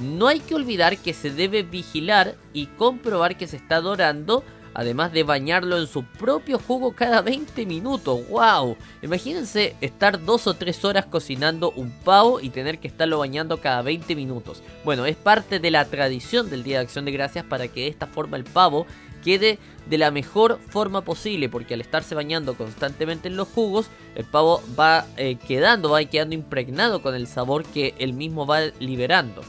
No 0.00 0.28
hay 0.28 0.40
que 0.40 0.54
olvidar 0.54 0.98
que 0.98 1.14
se 1.14 1.30
debe 1.30 1.62
vigilar 1.62 2.36
y 2.52 2.66
comprobar 2.66 3.36
que 3.36 3.46
se 3.46 3.56
está 3.56 3.80
dorando 3.80 4.44
además 4.78 5.12
de 5.12 5.24
bañarlo 5.24 5.76
en 5.76 5.88
su 5.88 6.04
propio 6.04 6.60
jugo 6.60 6.92
cada 6.92 7.20
20 7.20 7.66
minutos. 7.66 8.20
¡Wow! 8.28 8.76
Imagínense 9.02 9.74
estar 9.80 10.24
dos 10.24 10.46
o 10.46 10.54
tres 10.54 10.84
horas 10.84 11.06
cocinando 11.06 11.72
un 11.72 11.90
pavo 11.90 12.40
y 12.40 12.50
tener 12.50 12.78
que 12.78 12.86
estarlo 12.86 13.18
bañando 13.18 13.56
cada 13.60 13.82
20 13.82 14.14
minutos. 14.14 14.62
Bueno, 14.84 15.04
es 15.04 15.16
parte 15.16 15.58
de 15.58 15.72
la 15.72 15.84
tradición 15.86 16.48
del 16.48 16.62
Día 16.62 16.78
de 16.78 16.84
Acción 16.84 17.04
de 17.04 17.10
Gracias 17.10 17.44
para 17.44 17.66
que 17.66 17.80
de 17.80 17.88
esta 17.88 18.06
forma 18.06 18.36
el 18.36 18.44
pavo 18.44 18.86
quede 19.24 19.58
de 19.90 19.98
la 19.98 20.12
mejor 20.12 20.60
forma 20.68 21.00
posible 21.00 21.48
porque 21.48 21.74
al 21.74 21.80
estarse 21.80 22.14
bañando 22.14 22.54
constantemente 22.54 23.26
en 23.26 23.36
los 23.36 23.48
jugos 23.48 23.88
el 24.14 24.24
pavo 24.24 24.62
va 24.78 25.06
eh, 25.16 25.36
quedando 25.48 25.90
va 25.90 26.04
quedando 26.04 26.36
impregnado 26.36 27.02
con 27.02 27.16
el 27.16 27.26
sabor 27.26 27.64
que 27.64 27.94
él 27.98 28.12
mismo 28.12 28.46
va 28.46 28.60
liberando 28.78 29.42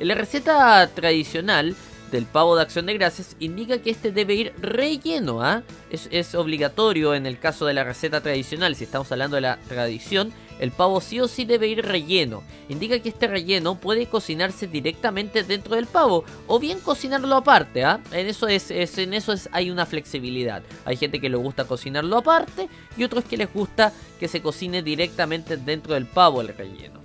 la 0.00 0.14
receta 0.14 0.86
tradicional 0.88 1.74
del 2.10 2.26
pavo 2.26 2.54
de 2.56 2.62
acción 2.62 2.86
de 2.86 2.94
gracias 2.94 3.34
indica 3.40 3.78
que 3.78 3.90
este 3.90 4.12
debe 4.12 4.34
ir 4.34 4.52
relleno, 4.60 5.42
¿ah? 5.42 5.62
es, 5.90 6.34
obligatorio 6.34 7.14
en 7.14 7.26
el 7.26 7.38
caso 7.40 7.66
de 7.66 7.74
la 7.74 7.82
receta 7.84 8.20
tradicional, 8.20 8.76
si 8.76 8.84
estamos 8.84 9.10
hablando 9.10 9.34
de 9.36 9.40
la 9.42 9.58
tradición, 9.68 10.32
el 10.60 10.70
pavo 10.70 11.00
sí 11.00 11.18
o 11.18 11.26
sí 11.26 11.44
debe 11.44 11.66
ir 11.66 11.84
relleno. 11.84 12.44
Indica 12.68 13.00
que 13.00 13.08
este 13.08 13.26
relleno 13.26 13.74
puede 13.74 14.06
cocinarse 14.06 14.68
directamente 14.68 15.42
dentro 15.42 15.74
del 15.74 15.86
pavo 15.86 16.24
o 16.46 16.60
bien 16.60 16.78
cocinarlo 16.78 17.34
aparte, 17.34 17.82
¿ah? 17.84 18.00
En 18.12 18.28
eso 18.28 18.46
es, 18.46 18.70
es- 18.70 18.96
en 18.98 19.14
eso 19.14 19.32
es, 19.32 19.48
hay 19.50 19.70
una 19.72 19.84
flexibilidad. 19.84 20.62
Hay 20.84 20.96
gente 20.96 21.20
que 21.20 21.28
le 21.28 21.36
gusta 21.36 21.64
cocinarlo 21.64 22.18
aparte 22.18 22.68
y 22.96 23.02
otros 23.02 23.24
que 23.24 23.36
les 23.36 23.52
gusta 23.52 23.92
que 24.20 24.28
se 24.28 24.40
cocine 24.40 24.82
directamente 24.82 25.56
dentro 25.56 25.94
del 25.94 26.06
pavo 26.06 26.40
el 26.40 26.48
relleno. 26.48 27.02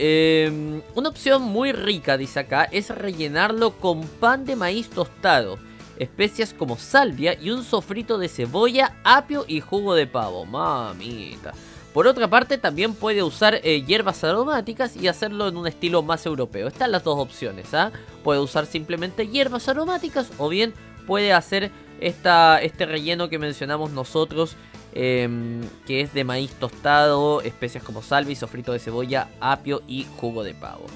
Eh, 0.00 0.80
una 0.94 1.08
opción 1.08 1.42
muy 1.42 1.72
rica, 1.72 2.16
dice 2.16 2.38
acá, 2.38 2.64
es 2.64 2.88
rellenarlo 2.90 3.72
con 3.72 4.02
pan 4.02 4.44
de 4.44 4.54
maíz 4.54 4.88
tostado, 4.88 5.58
especias 5.98 6.54
como 6.54 6.78
salvia 6.78 7.36
y 7.38 7.50
un 7.50 7.64
sofrito 7.64 8.16
de 8.16 8.28
cebolla, 8.28 8.94
apio 9.02 9.44
y 9.48 9.60
jugo 9.60 9.94
de 9.94 10.06
pavo. 10.06 10.46
Mamita. 10.46 11.52
Por 11.92 12.06
otra 12.06 12.28
parte, 12.28 12.58
también 12.58 12.94
puede 12.94 13.24
usar 13.24 13.60
eh, 13.64 13.82
hierbas 13.82 14.22
aromáticas 14.22 14.96
y 14.96 15.08
hacerlo 15.08 15.48
en 15.48 15.56
un 15.56 15.66
estilo 15.66 16.02
más 16.02 16.24
europeo. 16.26 16.68
Están 16.68 16.92
las 16.92 17.02
dos 17.02 17.18
opciones. 17.18 17.74
¿ah? 17.74 17.90
Puede 18.22 18.38
usar 18.38 18.66
simplemente 18.66 19.26
hierbas 19.26 19.68
aromáticas 19.68 20.30
o 20.38 20.48
bien 20.48 20.74
puede 21.08 21.32
hacer 21.32 21.72
esta, 22.00 22.62
este 22.62 22.86
relleno 22.86 23.28
que 23.28 23.40
mencionamos 23.40 23.90
nosotros, 23.90 24.54
em, 24.92 25.60
que 25.86 26.00
es 26.00 26.14
de 26.14 26.24
maíz 26.24 26.52
tostado, 26.52 27.40
especias 27.42 27.84
como 27.84 28.02
salvi, 28.02 28.34
sofrito 28.34 28.72
de 28.72 28.78
cebolla, 28.78 29.28
apio 29.40 29.82
y 29.86 30.06
jugo 30.16 30.42
de 30.44 30.54
pavo. 30.54 30.86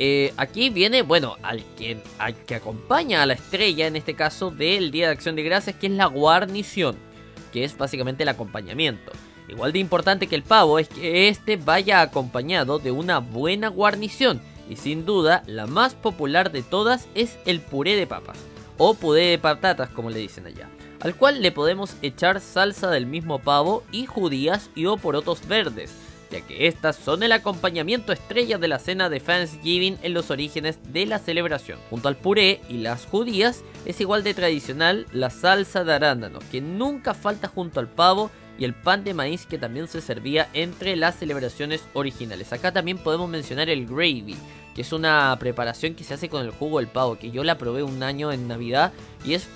Eh, 0.00 0.32
aquí 0.36 0.70
viene, 0.70 1.02
bueno, 1.02 1.36
al 1.42 1.64
que, 1.76 2.00
al 2.18 2.34
que 2.34 2.54
acompaña 2.54 3.22
a 3.22 3.26
la 3.26 3.34
estrella, 3.34 3.86
en 3.86 3.96
este 3.96 4.14
caso, 4.14 4.50
del 4.50 4.90
Día 4.90 5.06
de 5.06 5.12
Acción 5.12 5.34
de 5.34 5.42
Gracias, 5.42 5.76
que 5.76 5.88
es 5.88 5.92
la 5.92 6.06
guarnición, 6.06 6.96
que 7.52 7.64
es 7.64 7.76
básicamente 7.76 8.22
el 8.22 8.28
acompañamiento. 8.28 9.12
Igual 9.48 9.72
de 9.72 9.78
importante 9.78 10.26
que 10.26 10.36
el 10.36 10.42
pavo 10.42 10.78
es 10.78 10.88
que 10.88 11.28
este 11.28 11.56
vaya 11.56 12.02
acompañado 12.02 12.78
de 12.78 12.92
una 12.92 13.18
buena 13.18 13.68
guarnición. 13.68 14.40
Y 14.68 14.76
sin 14.76 15.06
duda, 15.06 15.42
la 15.46 15.66
más 15.66 15.94
popular 15.94 16.52
de 16.52 16.62
todas 16.62 17.08
es 17.14 17.38
el 17.46 17.60
puré 17.60 17.96
de 17.96 18.06
papas. 18.06 18.38
O 18.76 18.94
puré 18.94 19.30
de 19.30 19.38
patatas, 19.38 19.88
como 19.88 20.10
le 20.10 20.18
dicen 20.18 20.46
allá. 20.46 20.68
Al 21.00 21.14
cual 21.14 21.42
le 21.42 21.52
podemos 21.52 21.94
echar 22.02 22.40
salsa 22.40 22.90
del 22.90 23.06
mismo 23.06 23.38
pavo 23.38 23.84
y 23.92 24.06
judías 24.06 24.70
y 24.74 24.86
o 24.86 24.96
porotos 24.96 25.46
verdes. 25.46 25.92
Ya 26.30 26.42
que 26.42 26.66
estas 26.66 26.96
son 26.96 27.22
el 27.22 27.32
acompañamiento 27.32 28.12
estrella 28.12 28.58
de 28.58 28.68
la 28.68 28.78
cena 28.78 29.08
de 29.08 29.20
Thanksgiving 29.20 29.96
en 30.02 30.12
los 30.12 30.30
orígenes 30.30 30.78
de 30.92 31.06
la 31.06 31.18
celebración. 31.18 31.78
Junto 31.88 32.08
al 32.08 32.16
puré 32.16 32.60
y 32.68 32.78
las 32.78 33.06
judías 33.06 33.62
es 33.86 34.00
igual 34.00 34.24
de 34.24 34.34
tradicional 34.34 35.06
la 35.12 35.30
salsa 35.30 35.84
de 35.84 35.94
arándanos, 35.94 36.44
que 36.44 36.60
nunca 36.60 37.14
falta 37.14 37.48
junto 37.48 37.80
al 37.80 37.88
pavo 37.88 38.30
y 38.58 38.64
el 38.64 38.74
pan 38.74 39.04
de 39.04 39.14
maíz 39.14 39.46
que 39.46 39.56
también 39.56 39.88
se 39.88 40.00
servía 40.00 40.50
entre 40.52 40.96
las 40.96 41.14
celebraciones 41.14 41.82
originales. 41.94 42.52
Acá 42.52 42.72
también 42.72 42.98
podemos 42.98 43.30
mencionar 43.30 43.70
el 43.70 43.86
gravy, 43.86 44.36
que 44.74 44.82
es 44.82 44.92
una 44.92 45.34
preparación 45.38 45.94
que 45.94 46.04
se 46.04 46.14
hace 46.14 46.28
con 46.28 46.44
el 46.44 46.50
jugo 46.50 46.78
del 46.78 46.88
pavo, 46.88 47.18
que 47.18 47.30
yo 47.30 47.44
la 47.44 47.56
probé 47.56 47.82
un 47.82 48.02
año 48.02 48.32
en 48.32 48.48
Navidad 48.48 48.92
y 49.24 49.34
es, 49.34 49.48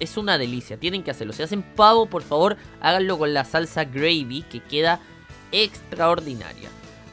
es 0.00 0.16
una 0.16 0.38
delicia, 0.38 0.78
tienen 0.78 1.02
que 1.02 1.10
hacerlo. 1.10 1.32
Si 1.32 1.42
hacen 1.42 1.62
pavo, 1.62 2.06
por 2.06 2.22
favor, 2.22 2.56
háganlo 2.80 3.18
con 3.18 3.34
la 3.34 3.44
salsa 3.44 3.84
gravy, 3.84 4.42
que 4.50 4.60
queda 4.60 5.00
extraordinaria. 5.52 6.68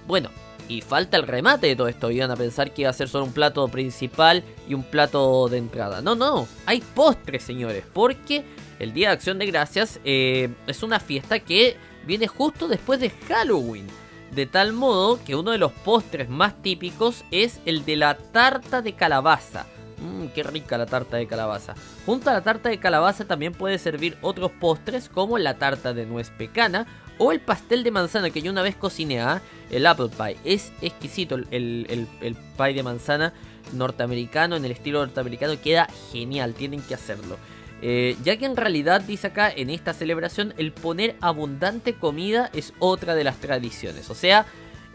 Bueno, 0.07 0.29
y 0.67 0.81
falta 0.81 1.17
el 1.17 1.27
remate 1.27 1.67
de 1.67 1.75
todo 1.75 1.87
esto. 1.87 2.11
Iban 2.11 2.31
a 2.31 2.35
pensar 2.35 2.73
que 2.73 2.83
iba 2.83 2.89
a 2.89 2.93
ser 2.93 3.07
solo 3.07 3.25
un 3.25 3.33
plato 3.33 3.67
principal 3.67 4.43
y 4.67 4.73
un 4.73 4.83
plato 4.83 5.47
de 5.49 5.57
entrada. 5.57 6.01
No, 6.01 6.15
no, 6.15 6.47
hay 6.65 6.81
postres, 6.81 7.43
señores, 7.43 7.83
porque 7.93 8.43
el 8.79 8.93
Día 8.93 9.09
de 9.09 9.13
Acción 9.13 9.39
de 9.39 9.45
Gracias 9.45 9.99
eh, 10.03 10.49
es 10.67 10.83
una 10.83 10.99
fiesta 10.99 11.39
que 11.39 11.77
viene 12.05 12.27
justo 12.27 12.67
después 12.67 12.99
de 12.99 13.09
Halloween. 13.09 13.87
De 14.31 14.45
tal 14.45 14.73
modo 14.73 15.19
que 15.23 15.35
uno 15.35 15.51
de 15.51 15.57
los 15.57 15.71
postres 15.71 16.29
más 16.29 16.61
típicos 16.61 17.23
es 17.31 17.59
el 17.65 17.85
de 17.85 17.95
la 17.95 18.17
tarta 18.17 18.81
de 18.81 18.93
calabaza. 18.93 19.65
Mmm, 19.97 20.27
qué 20.27 20.43
rica 20.43 20.77
la 20.77 20.85
tarta 20.85 21.17
de 21.17 21.27
calabaza. 21.27 21.75
Junto 22.05 22.29
a 22.29 22.33
la 22.33 22.41
tarta 22.41 22.69
de 22.69 22.79
calabaza 22.79 23.25
también 23.25 23.53
puede 23.53 23.77
servir 23.77 24.17
otros 24.21 24.51
postres 24.51 25.09
como 25.09 25.37
la 25.37 25.55
tarta 25.55 25.93
de 25.93 26.05
nuez 26.05 26.29
pecana 26.31 26.87
o 27.17 27.31
el 27.31 27.39
pastel 27.39 27.83
de 27.83 27.91
manzana 27.91 28.29
que 28.29 28.41
yo 28.41 28.51
una 28.51 28.61
vez 28.61 28.75
cociné, 28.75 29.21
¿ah? 29.21 29.41
el 29.69 29.85
apple 29.85 30.09
pie. 30.09 30.37
Es 30.43 30.73
exquisito 30.81 31.35
el, 31.35 31.47
el, 31.51 32.07
el 32.21 32.35
pie 32.57 32.73
de 32.73 32.83
manzana 32.83 33.33
norteamericano, 33.73 34.55
en 34.55 34.65
el 34.65 34.71
estilo 34.71 34.99
norteamericano, 34.99 35.59
queda 35.61 35.87
genial, 36.11 36.53
tienen 36.53 36.81
que 36.81 36.93
hacerlo. 36.93 37.37
Eh, 37.81 38.15
ya 38.23 38.37
que 38.37 38.45
en 38.45 38.55
realidad 38.55 39.01
dice 39.01 39.27
acá 39.27 39.51
en 39.51 39.69
esta 39.69 39.93
celebración 39.93 40.53
el 40.57 40.71
poner 40.71 41.15
abundante 41.21 41.93
comida 41.93 42.49
es 42.53 42.73
otra 42.79 43.15
de 43.15 43.23
las 43.23 43.37
tradiciones. 43.37 44.09
O 44.09 44.15
sea, 44.15 44.45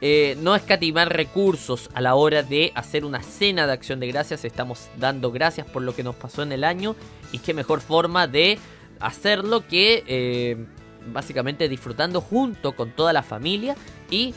eh, 0.00 0.36
no 0.40 0.54
escatimar 0.54 1.14
recursos 1.14 1.90
a 1.94 2.00
la 2.00 2.14
hora 2.14 2.42
de 2.42 2.72
hacer 2.74 3.04
una 3.04 3.22
cena 3.22 3.66
de 3.66 3.72
acción 3.72 4.00
de 4.00 4.08
gracias. 4.08 4.44
Estamos 4.44 4.88
dando 4.96 5.30
gracias 5.30 5.66
por 5.66 5.82
lo 5.82 5.94
que 5.94 6.02
nos 6.02 6.16
pasó 6.16 6.42
en 6.42 6.52
el 6.52 6.64
año. 6.64 6.96
Y 7.32 7.38
qué 7.38 7.54
mejor 7.54 7.80
forma 7.80 8.26
de 8.26 8.58
hacerlo 8.98 9.66
que 9.66 10.04
eh, 10.06 10.66
básicamente 11.12 11.68
disfrutando 11.68 12.20
junto 12.20 12.72
con 12.72 12.90
toda 12.92 13.12
la 13.12 13.22
familia 13.22 13.76
y 14.10 14.34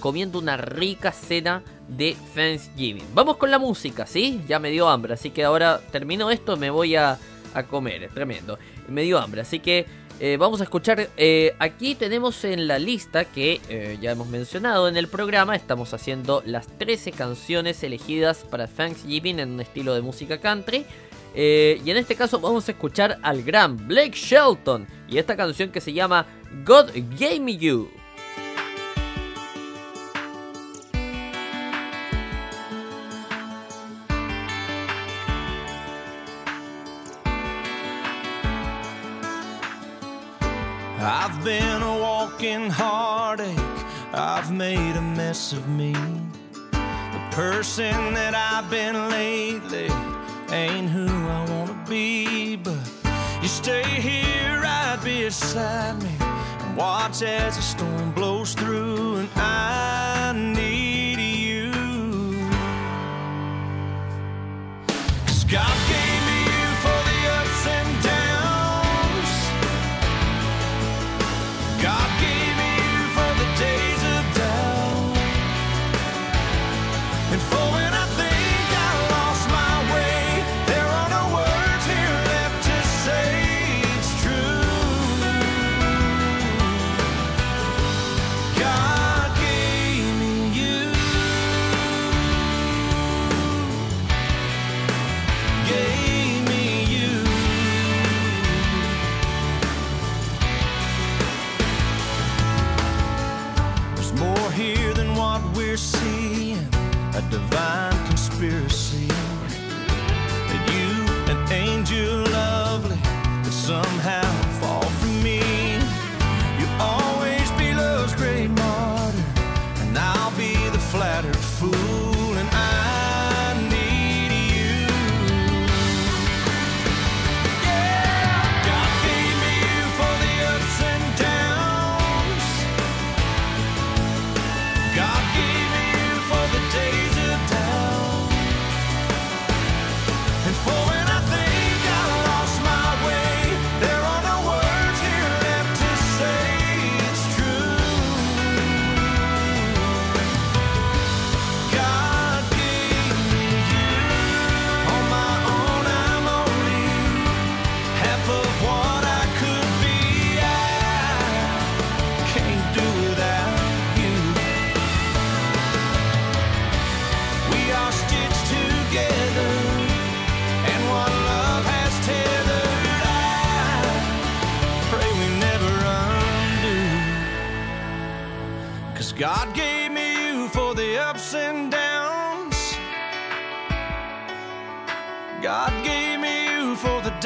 comiendo 0.00 0.40
una 0.40 0.56
rica 0.56 1.12
cena 1.12 1.62
de 1.88 2.16
Thanksgiving. 2.34 3.04
Vamos 3.14 3.36
con 3.36 3.52
la 3.52 3.58
música, 3.58 4.04
¿sí? 4.04 4.42
Ya 4.48 4.58
me 4.58 4.70
dio 4.70 4.88
hambre, 4.88 5.14
así 5.14 5.30
que 5.30 5.44
ahora 5.44 5.80
termino 5.92 6.30
esto, 6.30 6.56
me 6.56 6.70
voy 6.70 6.96
a, 6.96 7.16
a 7.54 7.62
comer, 7.62 8.02
es 8.02 8.12
tremendo. 8.12 8.58
Me 8.88 9.02
dio 9.02 9.18
hambre, 9.18 9.42
así 9.42 9.60
que 9.60 9.86
eh, 10.18 10.36
vamos 10.38 10.60
a 10.60 10.64
escuchar. 10.64 11.10
Eh, 11.16 11.54
aquí 11.58 11.94
tenemos 11.94 12.42
en 12.44 12.66
la 12.66 12.78
lista 12.78 13.26
que 13.26 13.60
eh, 13.68 13.98
ya 14.00 14.12
hemos 14.12 14.28
mencionado 14.28 14.88
en 14.88 14.96
el 14.96 15.08
programa. 15.08 15.54
Estamos 15.54 15.92
haciendo 15.92 16.42
las 16.46 16.66
13 16.78 17.12
canciones 17.12 17.82
elegidas 17.82 18.38
para 18.38 18.66
Thanksgiving 18.66 19.40
en 19.40 19.52
un 19.52 19.60
estilo 19.60 19.94
de 19.94 20.00
música 20.00 20.38
country. 20.38 20.86
y 21.34 21.90
en 21.90 21.96
este 21.98 22.14
caso 22.14 22.40
vamos 22.40 22.66
a 22.68 22.72
escuchar 22.72 23.18
al 23.22 23.42
gran 23.42 23.76
Blake 23.86 24.16
Shelton 24.16 24.86
y 25.06 25.18
esta 25.18 25.36
canción 25.36 25.70
que 25.70 25.82
se 25.82 25.92
llama 25.92 26.26
God 26.64 26.90
Gave 27.18 27.40
Me 27.40 27.58
You. 27.58 27.90
I've 41.08 41.44
been 41.44 41.82
a 41.82 41.98
walking 41.98 42.68
heartache. 42.68 43.56
I've 44.12 44.50
made 44.50 44.96
a 44.96 45.00
mess 45.00 45.52
of 45.52 45.68
me. 45.68 45.92
The 45.92 47.22
person 47.30 48.12
that 48.14 48.34
I've 48.34 48.68
been 48.68 49.08
lately 49.08 49.88
ain't 50.50 50.90
who 50.90 51.06
I 51.06 51.46
wanna 51.48 51.84
be. 51.88 52.56
But 52.56 52.90
you 53.40 53.46
stay 53.46 53.84
here 53.84 54.60
right 54.60 54.98
beside 55.04 56.02
me 56.02 56.10
and 56.20 56.76
watch 56.76 57.22
as 57.22 57.54
the 57.54 57.62
storm 57.62 58.10
blows 58.10 58.54
through, 58.54 59.18
and 59.18 59.28
I 59.36 60.32
need 60.34 60.75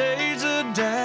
days 0.01 0.43
a 0.43 0.65
day. 0.73 1.00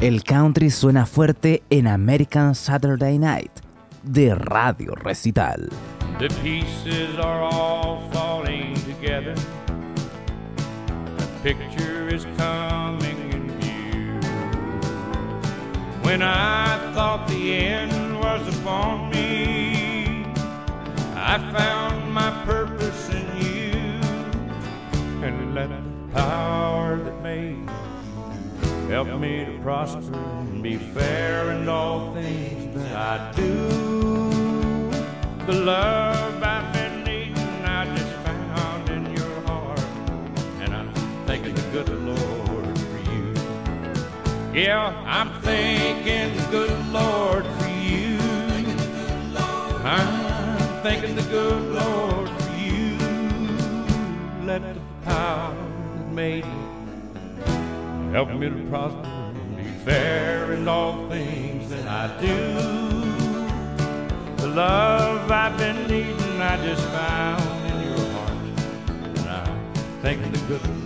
El 0.00 0.24
country 0.24 0.70
suena 0.70 1.04
fuerte 1.04 1.62
en 1.68 1.86
American 1.86 2.54
Saturday 2.54 3.18
Night 3.18 3.50
de 4.02 4.34
Radio 4.34 4.94
Recital. 4.94 5.68
The 6.18 6.28
pieces 6.42 7.18
are 7.18 7.42
all 7.42 8.08
falling 8.10 8.72
together. 8.86 9.34
A 11.18 11.42
picture 11.42 12.08
is 12.08 12.24
coming 12.38 13.30
in 13.30 13.50
view. 13.60 14.20
When 16.02 16.22
I 16.22 16.78
thought 16.94 17.28
the 17.28 17.52
end 17.52 18.18
was 18.18 18.40
upon 18.56 19.10
me, 19.10 20.24
I 21.14 21.36
found 21.52 22.10
my 22.10 22.30
purpose 22.46 23.10
in 23.10 23.26
you. 23.36 24.00
And 25.22 25.54
let 25.54 25.68
the 25.68 25.82
power 26.14 26.96
help 28.90 29.20
me 29.20 29.44
to 29.44 29.56
prosper 29.62 30.16
and 30.16 30.64
be 30.64 30.76
fair 30.76 31.52
in 31.52 31.68
all 31.68 32.12
things 32.12 32.74
that 32.74 32.96
I 32.96 33.32
do. 33.36 33.68
The 35.46 35.52
love 35.52 36.42
I've 36.42 36.72
been 36.72 37.04
needing, 37.04 37.64
I 37.64 37.84
just 37.96 38.12
found 38.26 38.90
in 38.90 39.14
your 39.16 39.40
heart. 39.42 39.78
And 40.62 40.74
I'm 40.74 40.92
thanking 41.24 41.54
the 41.54 41.68
good 41.70 41.88
Lord 41.88 42.78
for 42.78 42.98
you. 43.12 43.32
Yeah, 44.52 44.92
I'm 45.06 45.40
thanking 45.42 46.36
the 46.36 46.46
good 46.50 46.86
Lord 46.88 47.46
for 47.46 47.68
you. 47.68 48.18
I'm 49.84 50.82
thanking 50.82 51.14
the 51.14 51.22
good 51.22 51.62
Lord 51.72 52.28
for 52.28 52.56
you. 52.56 52.98
Let 54.44 54.62
the 54.74 54.80
power 55.04 55.54
that 55.54 56.08
made 56.08 56.44
me 56.44 56.69
help 58.10 58.28
me 58.30 58.48
to 58.48 58.66
prosper 58.68 59.06
and 59.06 59.56
be 59.56 59.62
fair 59.84 60.52
in 60.52 60.66
all 60.66 61.08
things 61.08 61.70
that 61.70 61.86
I 61.86 62.20
do. 62.20 62.36
The 64.42 64.48
love 64.48 65.30
I've 65.30 65.56
been 65.56 65.86
needing, 65.86 66.40
I 66.40 66.56
just 66.64 66.82
found 66.88 67.72
in 67.72 67.88
your 67.88 68.10
heart. 68.12 68.32
And 69.16 69.28
I 69.28 69.44
thank 70.02 70.22
the 70.32 70.38
good 70.48 70.79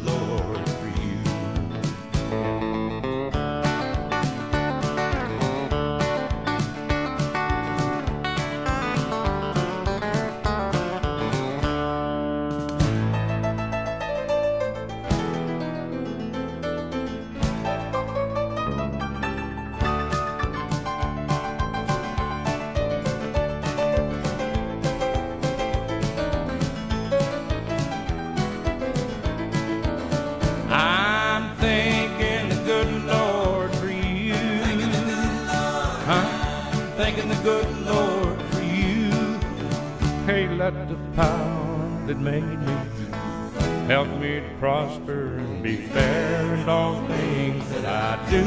be 45.65 45.77
fair 45.77 46.57
in 46.57 46.69
all 46.69 47.03
things 47.07 47.67
that 47.71 47.87
I 47.87 48.31
do. 48.31 48.45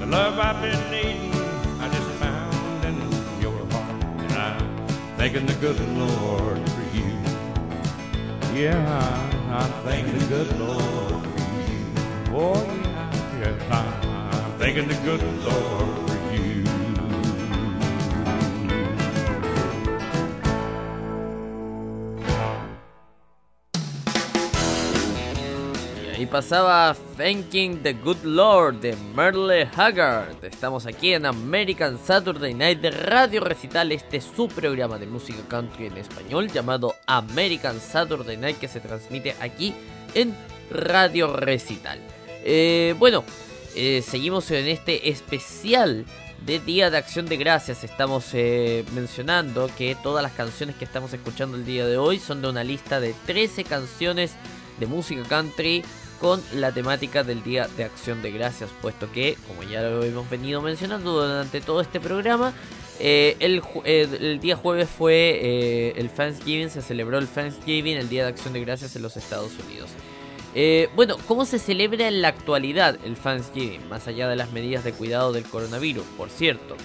The 0.00 0.04
love 0.04 0.38
I've 0.38 0.60
been 0.60 0.90
needing, 0.90 1.32
I 1.80 1.88
just 1.88 2.10
found 2.20 2.84
in 2.84 2.96
your 3.40 3.56
heart, 3.72 4.04
and 4.18 4.32
I'm 4.34 4.86
thanking 5.16 5.46
the 5.46 5.54
good 5.54 5.80
Lord 5.96 6.58
for 6.68 6.84
you. 6.94 7.10
Yeah, 8.52 8.76
I'm 9.48 9.72
thanking 9.86 10.18
the 10.18 10.26
good 10.26 10.58
Lord 10.58 11.24
for 11.24 11.40
you. 11.70 11.80
Oh, 12.36 12.62
yeah, 13.40 13.56
yeah, 13.70 14.30
I'm 14.30 14.58
thanking 14.58 14.88
the 14.88 15.00
good 15.06 15.22
Lord 15.42 15.55
ahí 26.16 26.24
pasaba 26.24 26.96
Thanking 27.18 27.82
the 27.82 27.92
Good 27.92 28.24
Lord 28.24 28.80
de 28.80 28.96
Merle 29.14 29.68
Haggard. 29.76 30.42
Estamos 30.42 30.86
aquí 30.86 31.12
en 31.12 31.26
American 31.26 31.98
Saturday 32.02 32.54
Night 32.54 32.80
de 32.80 32.90
Radio 32.90 33.42
Recital. 33.42 33.92
Este 33.92 34.16
es 34.16 34.24
su 34.34 34.48
programa 34.48 34.98
de 34.98 35.06
música 35.06 35.40
country 35.46 35.88
en 35.88 35.98
español 35.98 36.50
llamado 36.50 36.94
American 37.06 37.78
Saturday 37.80 38.38
Night 38.38 38.56
que 38.56 38.66
se 38.66 38.80
transmite 38.80 39.36
aquí 39.40 39.74
en 40.14 40.34
Radio 40.70 41.36
Recital. 41.36 42.00
Eh, 42.42 42.94
bueno, 42.98 43.22
eh, 43.74 44.02
seguimos 44.02 44.50
en 44.52 44.68
este 44.68 45.10
especial 45.10 46.06
de 46.46 46.60
Día 46.60 46.88
de 46.88 46.96
Acción 46.96 47.26
de 47.26 47.36
Gracias. 47.36 47.84
Estamos 47.84 48.30
eh, 48.32 48.86
mencionando 48.94 49.68
que 49.76 49.94
todas 50.02 50.22
las 50.22 50.32
canciones 50.32 50.76
que 50.76 50.86
estamos 50.86 51.12
escuchando 51.12 51.58
el 51.58 51.66
día 51.66 51.86
de 51.86 51.98
hoy 51.98 52.18
son 52.18 52.40
de 52.40 52.48
una 52.48 52.64
lista 52.64 53.00
de 53.00 53.14
13 53.26 53.64
canciones 53.64 54.34
de 54.78 54.86
música 54.86 55.22
country 55.28 55.84
con 56.20 56.42
la 56.54 56.72
temática 56.72 57.22
del 57.24 57.42
Día 57.42 57.68
de 57.76 57.84
Acción 57.84 58.22
de 58.22 58.30
Gracias, 58.30 58.70
puesto 58.82 59.10
que, 59.12 59.36
como 59.46 59.62
ya 59.62 59.82
lo 59.82 60.02
hemos 60.02 60.28
venido 60.28 60.62
mencionando 60.62 61.22
durante 61.22 61.60
todo 61.60 61.80
este 61.80 62.00
programa, 62.00 62.52
eh, 62.98 63.36
eh, 63.40 64.08
el 64.20 64.40
día 64.40 64.56
jueves 64.56 64.88
fue 64.88 65.38
eh, 65.42 65.92
el 65.96 66.10
Thanksgiving, 66.10 66.70
se 66.70 66.80
celebró 66.82 67.18
el 67.18 67.28
Thanksgiving, 67.28 67.96
el 67.96 68.08
Día 68.08 68.22
de 68.22 68.30
Acción 68.30 68.54
de 68.54 68.60
Gracias 68.60 68.96
en 68.96 69.02
los 69.02 69.16
Estados 69.16 69.52
Unidos. 69.66 69.90
Bueno, 70.94 71.18
¿cómo 71.28 71.44
se 71.44 71.58
celebra 71.58 72.08
en 72.08 72.22
la 72.22 72.28
actualidad 72.28 72.98
el 73.04 73.16
Thanksgiving, 73.16 73.86
más 73.90 74.08
allá 74.08 74.26
de 74.26 74.36
las 74.36 74.52
medidas 74.52 74.84
de 74.84 74.92
cuidado 74.92 75.32
del 75.32 75.44
coronavirus, 75.44 76.06
por 76.16 76.30
cierto? 76.30 76.76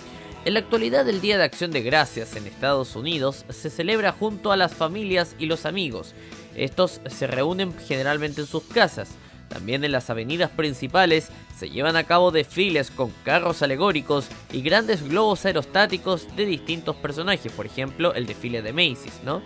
En 0.43 0.55
la 0.55 0.59
actualidad 0.59 1.07
el 1.07 1.21
Día 1.21 1.37
de 1.37 1.45
Acción 1.45 1.71
de 1.71 1.81
Gracias 1.81 2.35
en 2.35 2.47
Estados 2.47 2.97
Unidos 2.97 3.45
se 3.49 3.69
celebra 3.69 4.11
junto 4.11 4.51
a 4.51 4.57
las 4.57 4.73
familias 4.73 5.35
y 5.39 5.45
los 5.45 5.65
amigos. 5.65 6.15
Estos 6.55 7.01
se 7.07 7.27
reúnen 7.27 7.73
generalmente 7.87 8.41
en 8.41 8.47
sus 8.47 8.63
casas. 8.63 9.09
También 9.49 9.83
en 9.83 9.91
las 9.91 10.09
avenidas 10.09 10.49
principales 10.49 11.29
se 11.57 11.69
llevan 11.69 11.97
a 11.97 12.05
cabo 12.05 12.31
desfiles 12.31 12.89
con 12.89 13.11
carros 13.25 13.61
alegóricos 13.61 14.27
y 14.51 14.61
grandes 14.61 15.07
globos 15.07 15.45
aerostáticos 15.45 16.33
de 16.35 16.45
distintos 16.45 16.95
personajes, 16.95 17.51
por 17.51 17.65
ejemplo 17.65 18.13
el 18.13 18.25
desfile 18.25 18.61
de 18.61 18.71
Macy's, 18.71 19.19
¿no? 19.23 19.41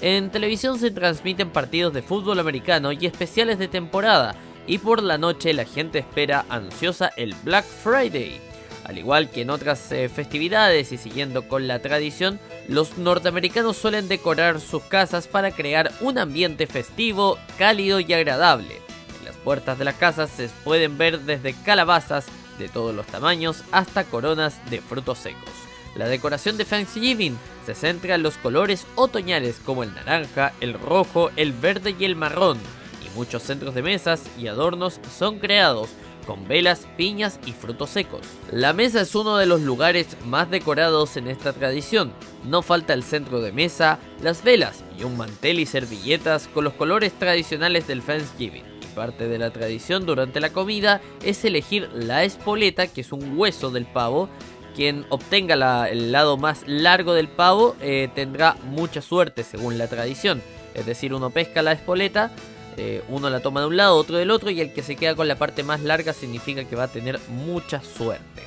En 0.00 0.30
televisión 0.30 0.78
se 0.78 0.92
transmiten 0.92 1.50
partidos 1.50 1.92
de 1.92 2.02
fútbol 2.02 2.38
americano 2.38 2.92
y 2.92 3.04
especiales 3.04 3.58
de 3.58 3.66
temporada, 3.66 4.36
y 4.68 4.78
por 4.78 5.02
la 5.02 5.18
noche 5.18 5.52
la 5.52 5.64
gente 5.64 5.98
espera 5.98 6.46
ansiosa 6.48 7.10
el 7.16 7.34
Black 7.42 7.64
Friday. 7.64 8.47
Al 8.88 8.96
igual 8.96 9.28
que 9.28 9.42
en 9.42 9.50
otras 9.50 9.92
eh, 9.92 10.08
festividades 10.08 10.92
y 10.92 10.96
siguiendo 10.96 11.46
con 11.46 11.68
la 11.68 11.80
tradición, 11.80 12.40
los 12.68 12.96
norteamericanos 12.96 13.76
suelen 13.76 14.08
decorar 14.08 14.60
sus 14.60 14.82
casas 14.82 15.28
para 15.28 15.50
crear 15.50 15.92
un 16.00 16.16
ambiente 16.16 16.66
festivo, 16.66 17.38
cálido 17.58 18.00
y 18.00 18.10
agradable. 18.14 18.80
En 19.18 19.26
las 19.26 19.36
puertas 19.36 19.78
de 19.78 19.84
las 19.84 19.96
casas 19.96 20.30
se 20.30 20.48
pueden 20.64 20.96
ver 20.96 21.20
desde 21.20 21.52
calabazas 21.52 22.24
de 22.58 22.70
todos 22.70 22.94
los 22.94 23.06
tamaños 23.06 23.62
hasta 23.72 24.04
coronas 24.04 24.58
de 24.70 24.80
frutos 24.80 25.18
secos. 25.18 25.52
La 25.94 26.08
decoración 26.08 26.56
de 26.56 26.64
Thanksgiving 26.64 27.36
se 27.66 27.74
centra 27.74 28.14
en 28.14 28.22
los 28.22 28.38
colores 28.38 28.86
otoñales 28.94 29.60
como 29.62 29.82
el 29.82 29.94
naranja, 29.94 30.54
el 30.62 30.72
rojo, 30.72 31.30
el 31.36 31.52
verde 31.52 31.94
y 31.98 32.06
el 32.06 32.16
marrón, 32.16 32.56
y 33.04 33.14
muchos 33.14 33.42
centros 33.42 33.74
de 33.74 33.82
mesas 33.82 34.22
y 34.38 34.46
adornos 34.46 34.98
son 35.18 35.40
creados 35.40 35.90
con 36.28 36.46
velas, 36.46 36.86
piñas 36.98 37.40
y 37.46 37.52
frutos 37.52 37.88
secos. 37.88 38.20
La 38.52 38.74
mesa 38.74 39.00
es 39.00 39.14
uno 39.14 39.38
de 39.38 39.46
los 39.46 39.62
lugares 39.62 40.08
más 40.26 40.50
decorados 40.50 41.16
en 41.16 41.26
esta 41.26 41.54
tradición. 41.54 42.12
No 42.44 42.60
falta 42.60 42.92
el 42.92 43.02
centro 43.02 43.40
de 43.40 43.50
mesa, 43.50 43.98
las 44.22 44.44
velas 44.44 44.84
y 44.98 45.04
un 45.04 45.16
mantel 45.16 45.58
y 45.58 45.64
servilletas 45.64 46.46
con 46.48 46.64
los 46.64 46.74
colores 46.74 47.14
tradicionales 47.14 47.86
del 47.86 48.02
Thanksgiving. 48.02 48.62
Y 48.82 48.94
parte 48.94 49.26
de 49.26 49.38
la 49.38 49.50
tradición 49.52 50.04
durante 50.04 50.38
la 50.38 50.50
comida 50.50 51.00
es 51.24 51.42
elegir 51.46 51.88
la 51.94 52.24
espoleta, 52.24 52.88
que 52.88 53.00
es 53.00 53.10
un 53.10 53.38
hueso 53.38 53.70
del 53.70 53.86
pavo. 53.86 54.28
Quien 54.76 55.06
obtenga 55.08 55.88
el 55.88 56.12
lado 56.12 56.36
más 56.36 56.62
largo 56.66 57.14
del 57.14 57.28
pavo 57.28 57.74
eh, 57.80 58.10
tendrá 58.14 58.54
mucha 58.64 59.00
suerte 59.00 59.44
según 59.44 59.78
la 59.78 59.88
tradición. 59.88 60.42
Es 60.74 60.84
decir, 60.84 61.14
uno 61.14 61.30
pesca 61.30 61.62
la 61.62 61.72
espoleta, 61.72 62.32
eh, 62.78 63.02
uno 63.08 63.28
la 63.28 63.40
toma 63.40 63.60
de 63.60 63.66
un 63.66 63.76
lado, 63.76 63.96
otro 63.96 64.16
del 64.16 64.30
otro, 64.30 64.50
y 64.50 64.60
el 64.60 64.72
que 64.72 64.82
se 64.82 64.96
queda 64.96 65.16
con 65.16 65.26
la 65.26 65.36
parte 65.36 65.64
más 65.64 65.80
larga 65.80 66.12
significa 66.12 66.64
que 66.64 66.76
va 66.76 66.84
a 66.84 66.88
tener 66.88 67.18
mucha 67.28 67.82
suerte. 67.82 68.42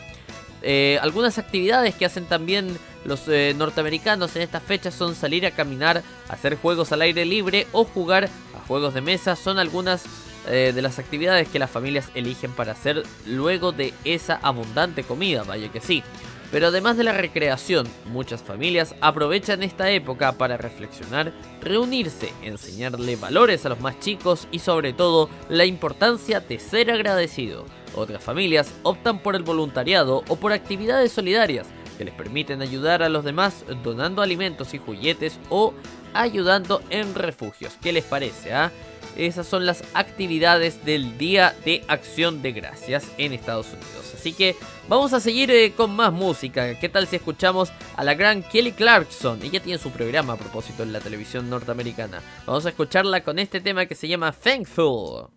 Eh, 0.62 0.98
algunas 1.02 1.38
actividades 1.38 1.96
que 1.96 2.06
hacen 2.06 2.26
también 2.26 2.78
los 3.04 3.28
eh, 3.28 3.54
norteamericanos 3.58 4.36
en 4.36 4.44
estas 4.44 4.64
fechas 4.64 4.94
son 4.94 5.16
salir 5.16 5.46
a 5.46 5.52
caminar, 5.52 6.02
hacer 6.30 6.56
juegos 6.56 6.92
al 6.92 7.02
aire 7.02 7.26
libre 7.26 7.68
o 7.74 7.84
jugar 7.84 8.30
a 8.56 8.68
juegos 8.68 8.94
de 8.94 9.02
mesa. 9.02 9.36
Son 9.36 9.60
algunas 9.60 10.04
de 10.44 10.82
las 10.82 10.98
actividades 10.98 11.48
que 11.48 11.60
las 11.60 11.70
familias 11.70 12.10
eligen 12.16 12.52
para 12.54 12.72
hacer 12.72 13.04
luego 13.28 13.72
de 13.72 13.94
esa 14.06 14.40
abundante 14.42 15.04
comida, 15.04 15.44
vaya 15.44 15.72
que 15.72 15.82
sí. 15.82 16.04
Pero 16.52 16.68
además 16.68 16.98
de 16.98 17.06
la 17.06 17.14
recreación, 17.14 17.88
muchas 18.06 18.42
familias 18.42 18.94
aprovechan 19.00 19.64
esta 19.64 19.90
época 19.90 20.34
para 20.34 20.58
reflexionar, 20.58 21.32
reunirse, 21.62 22.34
enseñarle 22.44 23.16
valores 23.16 23.66
a 23.66 23.70
los 23.70 23.80
más 23.80 24.00
chicos 24.00 24.48
y 24.52 24.60
sobre 24.60 24.92
todo 24.92 25.30
la 25.48 25.66
importancia 25.66 26.42
de 26.42 26.60
ser 26.60 26.92
agradecido. 26.92 27.66
Otras 27.96 28.22
familias 28.22 28.74
optan 28.84 29.20
por 29.20 29.36
el 29.36 29.44
voluntariado 29.44 30.24
o 30.28 30.36
por 30.36 30.52
actividades 30.52 31.14
solidarias 31.14 31.68
que 31.98 32.06
les 32.06 32.14
permiten 32.14 32.62
ayudar 32.62 33.04
a 33.04 33.10
los 33.10 33.24
demás 33.24 33.64
donando 33.84 34.22
alimentos 34.22 34.74
y 34.74 34.78
juguetes 34.78 35.40
o 35.50 35.74
ayudando 36.14 36.82
en 36.90 37.16
refugios. 37.16 37.78
¿Qué 37.82 37.94
les 37.94 38.04
parece? 38.04 38.54
ah? 38.54 38.72
Esas 39.18 39.46
son 39.46 39.66
las 39.66 39.84
actividades 39.94 40.86
del 40.86 41.18
Día 41.18 41.54
de 41.66 41.84
Acción 41.88 42.42
de 42.42 42.54
Gracias 42.54 43.12
en 43.18 43.34
Estados 43.34 43.68
Unidos. 43.68 44.14
Así 44.16 44.34
que 44.34 44.56
vamos 44.92 45.14
a 45.14 45.22
seguir 45.22 45.50
eh, 45.52 45.72
con 45.72 45.96
más 45.96 46.12
música. 46.12 46.78
¿Qué 46.78 46.90
tal 46.90 47.08
si 47.08 47.16
escuchamos 47.16 47.72
a 47.96 48.04
la 48.04 48.14
gran 48.14 48.44
Kelly 48.44 48.74
Clarkson? 48.74 49.42
Ella 49.42 49.62
tiene 49.62 49.80
su 49.80 49.90
programa 49.90 50.34
a 50.34 50.38
propósito 50.38 50.84
en 50.84 50.92
la 50.92 51.00
televisión 51.00 51.50
norteamericana. 51.50 52.22
Vamos 52.46 52.66
a 52.66 52.70
escucharla 52.70 53.24
con 53.24 53.40
este 53.40 53.62
tema 53.62 53.86
que 53.86 53.96
se 53.96 54.10
llama 54.10 54.34
Thankful. 54.34 55.30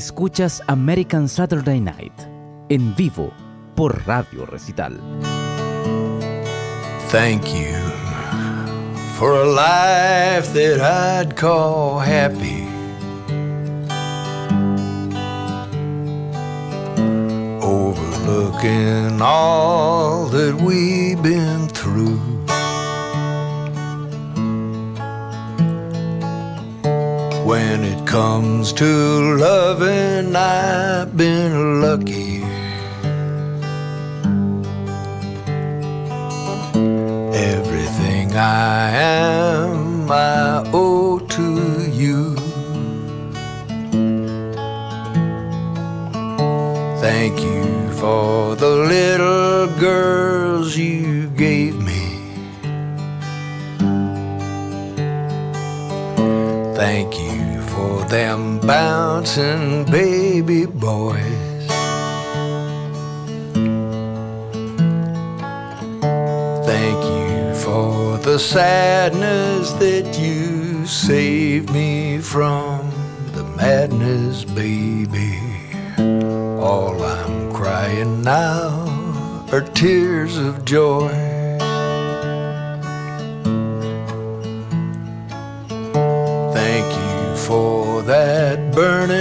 Escuchas 0.00 0.62
American 0.66 1.28
Saturday 1.28 1.78
Night 1.78 2.14
en 2.70 2.96
vivo 2.96 3.34
por 3.74 4.02
Radio 4.06 4.46
Recital. 4.46 4.98
Thank 7.10 7.52
you 7.52 7.76
for 9.18 9.42
a 9.42 9.44
life 9.44 10.54
that 10.54 10.80
I'd 10.80 11.36
call 11.36 11.98
happy. 11.98 12.66
Overlooking 17.60 19.20
all 19.20 20.28
that 20.28 20.54
we've 20.62 21.22
been 21.22 21.68
through. 21.68 22.18
When 27.44 27.84
it 27.84 27.99
comes 28.10 28.72
to 28.72 29.36
loving, 29.36 30.34
I've 30.34 31.16
been 31.16 31.80
lucky. 31.80 32.42
Everything 37.32 38.34
I 38.34 38.90
am, 38.90 40.10
I 40.10 40.68
owe 40.72 41.20
to 41.20 41.88
you. 41.88 42.34
Thank 46.98 47.38
you 47.40 47.92
for 47.92 48.56
the 48.56 48.74
little 48.94 49.68
girls 49.78 50.76
you 50.76 51.28
gave 51.28 51.76
me. 51.80 52.02
Thank 56.74 57.16
you 57.20 57.49
for 57.80 58.04
them 58.04 58.58
bouncing 58.60 59.84
baby 59.84 60.66
boys. 60.66 61.66
Thank 66.70 67.00
you 67.14 67.54
for 67.64 68.18
the 68.18 68.38
sadness 68.38 69.72
that 69.84 70.18
you 70.18 70.86
saved 70.86 71.72
me 71.72 72.18
from 72.18 72.90
the 73.32 73.44
madness, 73.56 74.44
baby. 74.44 75.38
All 76.60 77.02
I'm 77.02 77.50
crying 77.52 78.20
now 78.22 78.68
are 79.52 79.62
tears 79.62 80.36
of 80.36 80.66
joy. 80.66 81.29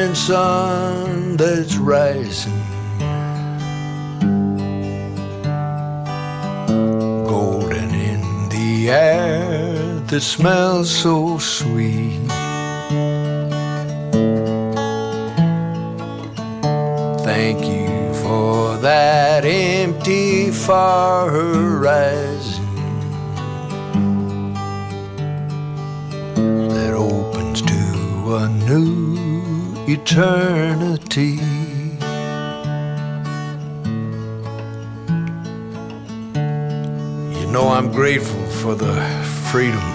Burning 0.10 0.16
sun 0.16 1.38
that's 1.38 1.78
rising. 1.78 2.64
golden 7.28 7.94
in 7.94 8.50
the 8.50 8.90
air 8.90 10.00
that 10.08 10.22
smells 10.22 10.90
so 10.90 11.38
sweet. 11.38 12.20
Thank 17.24 17.66
you 17.66 18.14
for 18.24 18.78
that 18.78 19.46
empty 19.46 20.52
far 20.52 21.30
horizon 21.30 22.29
eternity. 30.02 31.36
You 37.40 37.48
know, 37.52 37.68
I'm 37.70 37.92
grateful 37.92 38.46
for 38.62 38.76
the 38.76 38.96
freedom 39.52 39.88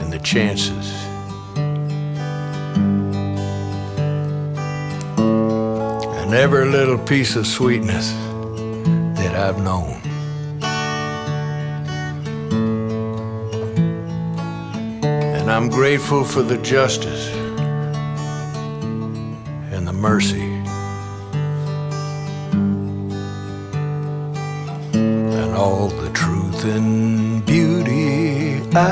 and 0.00 0.12
the 0.12 0.18
chances. 0.18 0.92
And 6.20 6.34
every 6.34 6.66
little 6.66 6.98
piece 6.98 7.34
of 7.34 7.46
sweetness 7.46 8.12
that 9.20 9.34
I've 9.34 9.62
known. 9.62 10.00
And 15.38 15.50
I'm 15.50 15.70
grateful 15.70 16.24
for 16.24 16.42
the 16.42 16.58
justice 16.58 17.31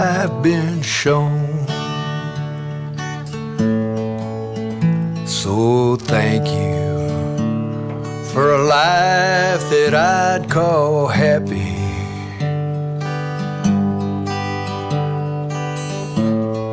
I've 0.03 0.43
been 0.43 0.81
shown. 0.81 1.47
So 5.27 5.97
thank 5.97 6.49
you 6.49 6.89
for 8.33 8.55
a 8.55 8.63
life 8.65 9.63
that 9.69 9.93
I'd 9.95 10.49
call 10.49 11.07
happy. 11.07 11.77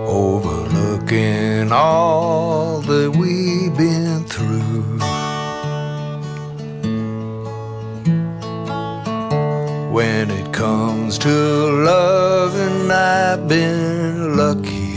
Overlooking 0.07 1.73
all 1.73 2.79
that 2.79 3.13
we've 3.13 3.75
been 3.75 4.23
through. 4.23 4.99
When 9.91 10.31
it 10.31 10.53
comes 10.53 11.17
to 11.19 11.29
loving, 11.29 12.76
I've 12.91 13.47
been 13.47 14.37
lucky. 14.37 14.95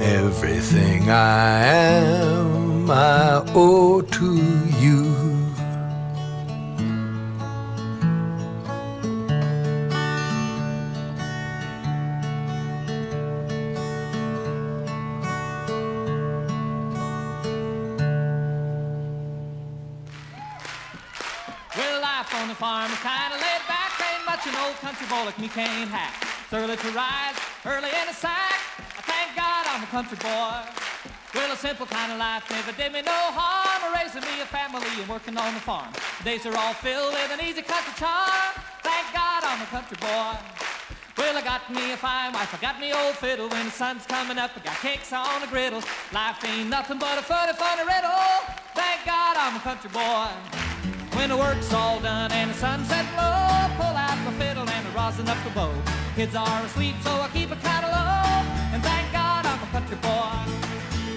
Everything 0.00 1.10
I 1.10 1.64
am, 1.64 2.90
I 2.90 3.42
owe 3.54 4.00
to 4.02 4.37
me 25.48 25.54
can't 25.54 25.90
hack. 25.90 26.12
It's 26.44 26.52
early 26.52 26.76
to 26.76 26.90
rise, 26.92 27.36
early 27.64 27.88
in 27.88 28.06
the 28.08 28.12
sack. 28.12 28.60
I 28.78 29.02
thank 29.08 29.36
God 29.36 29.64
I'm 29.68 29.82
a 29.82 29.86
country 29.86 30.18
boy. 30.20 30.60
Well, 31.34 31.52
a 31.52 31.56
simple 31.56 31.86
kind 31.86 32.12
of 32.12 32.18
life 32.18 32.44
never 32.50 32.72
did 32.72 32.92
me 32.92 33.02
no 33.02 33.16
harm. 33.32 33.80
Raising 33.94 34.22
me 34.22 34.40
a 34.40 34.48
family 34.48 34.84
and 34.98 35.08
working 35.08 35.36
on 35.36 35.54
the 35.54 35.60
farm. 35.60 35.92
Days 36.24 36.44
are 36.44 36.56
all 36.56 36.74
filled 36.74 37.12
with 37.12 37.32
an 37.32 37.40
easy 37.40 37.62
country 37.62 37.94
charm. 37.96 38.52
Thank 38.82 39.06
God 39.12 39.44
I'm 39.44 39.62
a 39.62 39.68
country 39.72 39.96
boy. 40.00 40.36
Well, 41.16 41.36
I 41.36 41.42
got 41.42 41.68
me 41.72 41.92
a 41.92 41.96
fine 41.96 42.32
wife, 42.32 42.54
I 42.54 42.58
got 42.60 42.80
me 42.80 42.92
old 42.92 43.16
fiddle. 43.16 43.48
When 43.48 43.64
the 43.66 43.72
sun's 43.72 44.06
coming 44.06 44.38
up, 44.38 44.52
I 44.56 44.60
got 44.60 44.76
cakes 44.78 45.12
on 45.12 45.40
the 45.40 45.48
griddle. 45.48 45.82
Life 46.12 46.44
ain't 46.44 46.68
nothing 46.68 46.98
but 46.98 47.18
a 47.18 47.22
funny, 47.22 47.52
funny 47.54 47.82
riddle. 47.82 48.28
Thank 48.74 49.04
God 49.06 49.36
I'm 49.36 49.56
a 49.56 49.60
country 49.60 49.90
boy. 49.90 50.97
When 51.18 51.30
the 51.30 51.36
work's 51.36 51.74
all 51.74 51.98
done 51.98 52.30
and 52.30 52.48
the 52.52 52.54
sunset 52.54 53.04
low, 53.18 53.66
pull 53.74 53.96
out 54.06 54.16
my 54.24 54.32
fiddle 54.38 54.62
and 54.62 54.86
I 54.86 54.90
rosin 54.94 55.28
up 55.28 55.36
the 55.42 55.50
bow. 55.50 55.74
Kids 56.14 56.36
are 56.36 56.62
asleep, 56.62 56.94
so 57.02 57.10
I 57.10 57.28
keep 57.34 57.50
kinda 57.50 57.88
low. 57.90 58.72
And 58.72 58.80
thank 58.80 59.12
God 59.12 59.44
I'm 59.44 59.60
a 59.60 59.66
country 59.74 59.96
boy. 59.96 60.38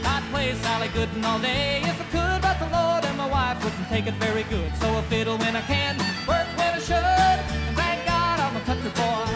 I'd 0.04 0.24
play 0.32 0.56
Sally 0.56 0.88
Gooden 0.88 1.24
all 1.24 1.38
day 1.38 1.84
if 1.86 2.02
I 2.02 2.06
could, 2.16 2.42
but 2.42 2.58
the 2.58 2.70
Lord 2.76 3.06
and 3.06 3.16
my 3.16 3.30
wife 3.30 3.64
wouldn't 3.64 3.88
take 3.90 4.08
it 4.08 4.16
very 4.16 4.42
good. 4.50 4.76
So 4.82 4.88
I 4.90 5.02
fiddle 5.04 5.38
when 5.38 5.56
I 5.56 5.62
can, 5.62 5.96
work 6.28 6.50
when 6.58 6.74
I 6.74 6.82
should. 6.90 7.38
And 7.68 7.76
thank 7.78 8.04
God 8.08 8.40
I'm 8.40 8.58
a 8.58 8.62
country 8.62 8.90
boy. 8.98 9.30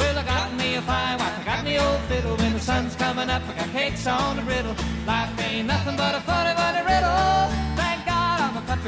Well, 0.00 0.18
I 0.18 0.24
got 0.24 0.52
me 0.54 0.74
a 0.74 0.82
fine 0.82 1.16
wife, 1.20 1.38
I 1.40 1.44
got 1.44 1.64
me 1.64 1.78
old 1.78 2.00
fiddle. 2.10 2.36
When 2.36 2.54
the 2.54 2.60
sun's 2.60 2.96
coming 2.96 3.30
up, 3.30 3.42
I 3.48 3.52
got 3.54 3.70
cakes 3.70 4.04
on 4.08 4.34
the 4.34 4.42
riddle. 4.42 4.74
Life 5.06 5.30
ain't 5.38 5.68
nothing 5.68 5.96
but 5.96 6.12
a 6.16 6.20
funny, 6.22 6.54
funny 6.56 6.82
riddle 6.82 7.65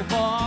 before. 0.03 0.39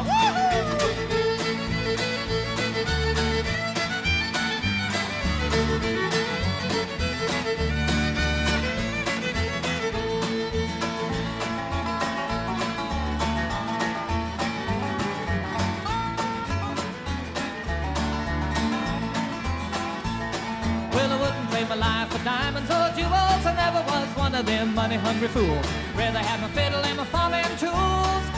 my 21.68 21.76
life 21.76 22.08
for 22.12 22.22
diamonds 22.24 22.68
or 22.68 22.90
jewels. 22.96 23.46
I 23.46 23.54
never 23.54 23.80
was 23.88 24.08
one 24.16 24.34
of 24.34 24.44
them 24.44 24.74
money 24.74 24.96
hungry 24.96 25.28
fools. 25.28 25.66
Rather 25.96 26.18
have 26.18 26.40
my 26.42 26.48
fiddle 26.48 26.84
and 26.84 26.96
my 26.98 27.04
farming 27.04 27.56
tools 27.56 28.31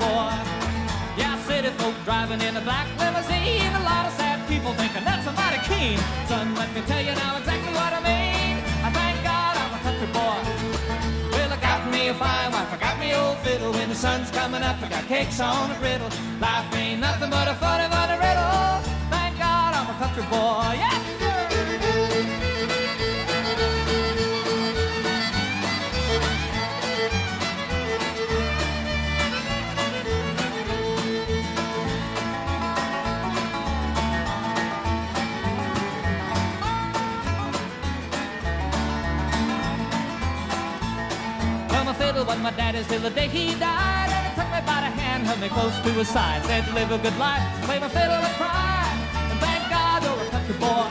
boy. 0.00 0.32
Yeah, 1.20 1.36
city 1.46 1.70
folk 1.80 1.94
driving 2.04 2.40
in 2.40 2.56
a 2.56 2.62
black 2.68 2.88
limousine. 2.98 3.72
A 3.80 3.82
lot 3.84 4.04
of 4.08 4.12
sad 4.16 4.38
people 4.48 4.72
thinking 4.74 5.04
that's 5.04 5.26
a 5.28 5.32
mighty 5.32 5.60
keen. 5.68 5.98
Son, 6.26 6.54
let 6.54 6.72
me 6.74 6.80
tell 6.90 7.02
you 7.04 7.14
now 7.14 7.36
exactly 7.36 7.72
what 7.76 7.92
I 7.92 8.00
mean. 8.00 8.54
I 8.86 8.90
thank 8.98 9.16
God 9.22 9.52
I'm 9.62 9.72
a 9.78 9.80
country 9.86 10.10
boy. 10.16 10.38
Well, 11.34 11.50
I 11.52 11.58
got 11.60 11.80
me 11.92 12.08
a 12.08 12.14
fine 12.14 12.50
wife, 12.52 12.72
I 12.72 12.78
got 12.86 12.96
me 12.98 13.14
old 13.14 13.38
fiddle. 13.44 13.72
When 13.72 13.88
the 13.88 13.94
sun's 13.94 14.30
coming 14.30 14.62
up, 14.62 14.80
I 14.82 14.88
got 14.88 15.04
cakes 15.06 15.38
on 15.40 15.70
a 15.70 15.76
griddle. 15.78 16.10
Life 16.40 16.74
ain't 16.74 17.00
nothing 17.00 17.30
but 17.30 17.46
a 17.48 17.54
funny, 17.54 17.86
funny 17.94 18.16
riddle. 18.26 18.80
Thank 19.14 19.38
God 19.38 19.70
I'm 19.78 19.88
a 19.92 19.96
country 20.00 20.24
boy. 20.32 20.72
Yes, 20.80 21.19
was 42.30 42.38
my 42.38 42.52
daddy's 42.52 42.86
till 42.86 43.00
the 43.00 43.10
day 43.10 43.26
he 43.26 43.58
died. 43.58 44.08
And 44.14 44.22
he 44.26 44.30
took 44.38 44.50
me 44.54 44.62
by 44.62 44.78
the 44.86 44.92
hand, 45.02 45.26
held 45.26 45.40
me 45.40 45.48
close 45.48 45.74
to 45.82 45.90
his 45.98 46.08
side. 46.08 46.46
Said, 46.46 46.62
to 46.66 46.72
live 46.78 46.90
a 46.94 46.98
good 46.98 47.18
life, 47.18 47.42
play 47.66 47.78
my 47.82 47.90
fiddle 47.90 48.22
and 48.22 48.36
cry. 48.38 48.86
And 49.30 49.38
thank 49.42 49.62
God 49.66 49.98
you're 50.06 50.22
a 50.22 50.30
country 50.30 50.56
boy. 50.62 50.86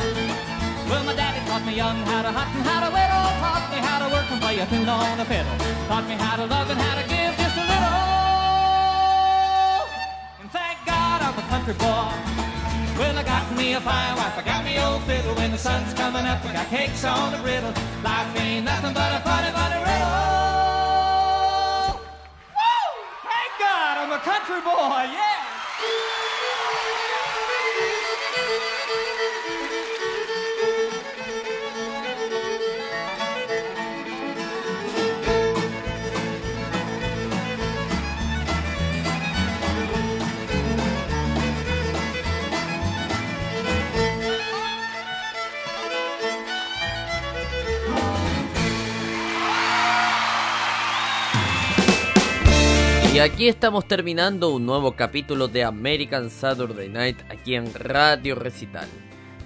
Well, 0.89 1.03
my 1.07 1.15
daddy 1.15 1.39
taught 1.47 1.63
me 1.63 1.73
young 1.79 1.95
how 2.11 2.21
to 2.27 2.31
hunt 2.35 2.51
and 2.57 2.63
how 2.67 2.79
to 2.83 2.89
whittle. 2.91 3.27
Taught 3.39 3.65
me 3.71 3.79
how 3.87 3.97
to 4.03 4.07
work 4.11 4.27
and 4.33 4.41
play 4.43 4.59
a 4.59 4.65
tune 4.67 4.89
on 4.89 5.19
a 5.23 5.25
fiddle. 5.31 5.55
Taught 5.87 6.05
me 6.11 6.15
how 6.19 6.35
to 6.35 6.45
love 6.45 6.67
and 6.73 6.79
how 6.85 6.95
to 6.99 7.05
give 7.07 7.31
just 7.39 7.55
a 7.55 7.65
little. 7.71 8.03
And 10.43 10.49
thank 10.51 10.77
God 10.83 11.17
I'm 11.23 11.39
a 11.39 11.45
country 11.47 11.75
boy. 11.79 12.11
Well, 12.99 13.15
I 13.15 13.23
got 13.23 13.47
me 13.55 13.79
a 13.79 13.79
fine 13.79 14.15
wife, 14.19 14.35
I 14.35 14.43
got 14.43 14.61
me 14.67 14.75
old 14.83 15.03
fiddle. 15.07 15.33
When 15.39 15.51
the 15.55 15.61
sun's 15.61 15.93
coming 15.93 16.25
up, 16.27 16.43
I 16.43 16.51
got 16.51 16.67
cakes 16.67 17.05
on 17.05 17.31
the 17.31 17.39
griddle. 17.39 17.71
Life 18.03 18.35
ain't 18.43 18.65
nothing 18.65 18.91
but 18.91 19.09
a 19.15 19.21
funny, 19.23 19.51
funny 19.55 19.79
riddle. 19.87 20.28
Country 24.19 24.61
boy, 24.61 25.07
yeah! 25.13 25.28
Y 53.19 53.21
aquí 53.21 53.49
estamos 53.49 53.85
terminando 53.85 54.49
un 54.49 54.65
nuevo 54.65 54.93
capítulo 54.93 55.49
de 55.49 55.65
American 55.65 56.29
Saturday 56.29 56.87
Night 56.87 57.17
aquí 57.29 57.53
en 57.55 57.73
Radio 57.73 58.33
Recital. 58.33 58.87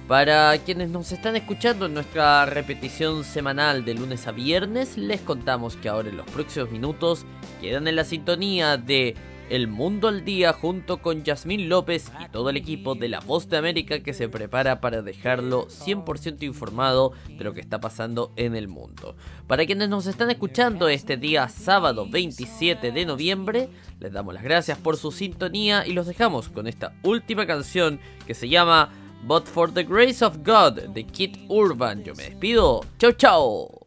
Para 0.07 0.55
quienes 0.59 0.91
nos 0.91 1.11
están 1.11 1.35
escuchando 1.35 1.87
en 1.87 1.95
nuestra 1.95 2.45
repetición 2.45 3.23
semanal 3.23 3.83
de 3.83 3.95
lunes 3.95 4.27
a 4.27 4.31
viernes, 4.31 4.95
les 4.95 5.21
contamos 5.21 5.75
que 5.75 5.89
ahora 5.89 6.09
en 6.09 6.17
los 6.17 6.27
próximos 6.27 6.69
minutos 6.69 7.25
quedan 7.61 7.87
en 7.87 7.95
la 7.95 8.03
sintonía 8.03 8.77
de 8.77 9.15
El 9.49 9.67
Mundo 9.67 10.07
al 10.07 10.25
Día 10.25 10.53
junto 10.53 11.01
con 11.01 11.23
Yasmín 11.23 11.69
López 11.69 12.11
y 12.23 12.29
todo 12.29 12.49
el 12.49 12.57
equipo 12.57 12.95
de 12.95 13.09
La 13.09 13.19
Voz 13.19 13.49
de 13.49 13.57
América 13.57 13.99
que 13.99 14.13
se 14.13 14.29
prepara 14.29 14.81
para 14.81 15.01
dejarlo 15.01 15.67
100% 15.67 16.43
informado 16.43 17.13
de 17.27 17.43
lo 17.43 17.53
que 17.53 17.61
está 17.61 17.79
pasando 17.79 18.31
en 18.35 18.55
el 18.55 18.67
mundo. 18.67 19.15
Para 19.47 19.65
quienes 19.65 19.89
nos 19.89 20.07
están 20.07 20.31
escuchando 20.31 20.87
este 20.87 21.17
día 21.17 21.49
sábado 21.49 22.07
27 22.09 22.91
de 22.91 23.05
noviembre, 23.05 23.69
les 23.99 24.13
damos 24.13 24.33
las 24.33 24.43
gracias 24.43 24.77
por 24.77 24.97
su 24.97 25.11
sintonía 25.11 25.85
y 25.85 25.93
los 25.93 26.07
dejamos 26.07 26.49
con 26.49 26.67
esta 26.67 26.93
última 27.03 27.45
canción 27.45 27.99
que 28.25 28.33
se 28.33 28.49
llama 28.49 28.89
But 29.25 29.45
for 29.45 29.73
the 29.73 29.83
Grace 29.83 30.23
of 30.23 30.37
God 30.45 30.89
de 30.89 31.05
Kit 31.05 31.37
Urban. 31.47 32.03
Yo 32.03 32.13
me 32.15 32.23
despido. 32.23 32.81
Chau 32.97 33.13
chau. 33.13 33.83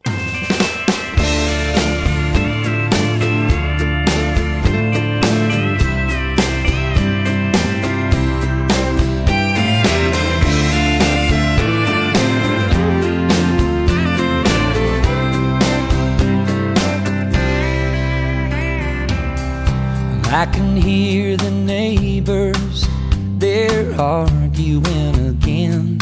I 20.37 20.45
can 20.45 20.77
hear 20.77 21.35
the 21.39 21.51
neighbors, 21.51 22.87
they're 23.39 23.99
arguing 23.99 25.29
again. 25.31 25.99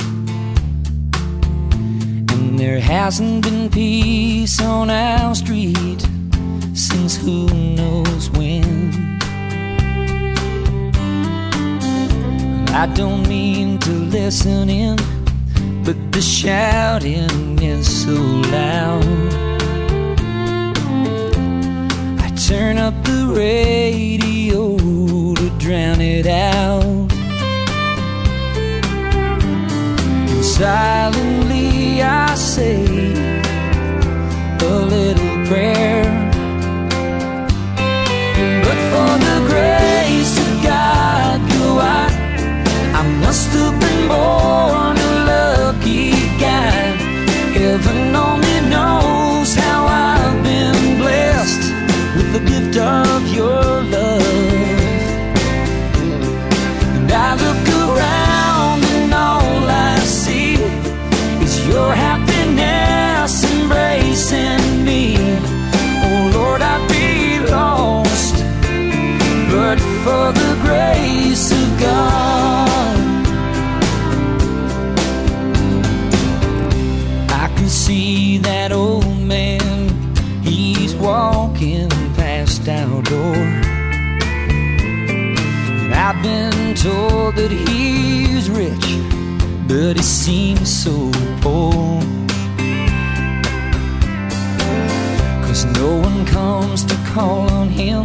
And 2.32 2.58
there 2.58 2.80
hasn't 2.80 3.44
been 3.44 3.70
peace 3.70 4.60
on 4.60 4.90
our 4.90 5.36
street 5.36 6.04
since 6.74 7.14
who 7.16 7.46
knows 7.76 8.28
when. 8.30 9.20
I 12.74 12.86
don't 12.92 13.28
mean 13.28 13.78
to 13.78 13.92
listen 14.18 14.68
in, 14.68 14.96
but 15.84 15.96
the 16.10 16.20
shouting 16.20 17.62
is 17.62 17.86
so 18.04 18.14
loud. 18.50 19.53
Turn 22.56 22.78
up 22.78 22.94
the 23.02 23.22
radio 23.34 24.76
to 25.38 25.46
drown 25.58 26.00
it 26.00 26.26
out. 26.26 27.10
And 30.32 30.44
silently 30.44 32.00
I 32.00 32.34
say 32.36 32.84
a 34.70 34.74
little 34.94 35.34
prayer. 35.48 36.04
But 38.66 38.78
for 38.90 39.12
the 39.26 39.38
grace 39.50 40.34
of 40.44 40.52
God, 40.70 41.36
go 41.54 41.66
I. 41.80 42.06
I 43.00 43.02
must 43.24 43.48
have 43.58 43.76
been 43.80 44.08
born 44.08 44.63
that 87.36 87.50
he's 87.50 88.48
rich, 88.48 88.86
but 89.66 89.96
he 89.96 90.02
seems 90.02 90.68
so 90.70 91.10
poor. 91.40 92.00
Cause 95.44 95.64
no 95.64 95.96
one 95.96 96.24
comes 96.26 96.84
to 96.84 96.94
call 97.12 97.50
on 97.50 97.68
him, 97.68 98.04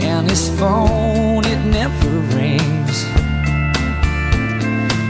and 0.00 0.28
his 0.28 0.48
phone 0.58 1.44
it 1.44 1.64
never 1.66 2.10
rings. 2.36 2.96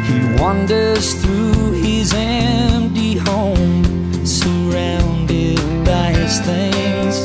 He 0.08 0.18
wanders 0.40 1.14
through 1.22 1.72
his 1.72 2.12
empty 2.14 3.16
home, 3.16 4.26
surrounded 4.26 5.58
by 5.86 6.12
his 6.12 6.38
things. 6.40 7.16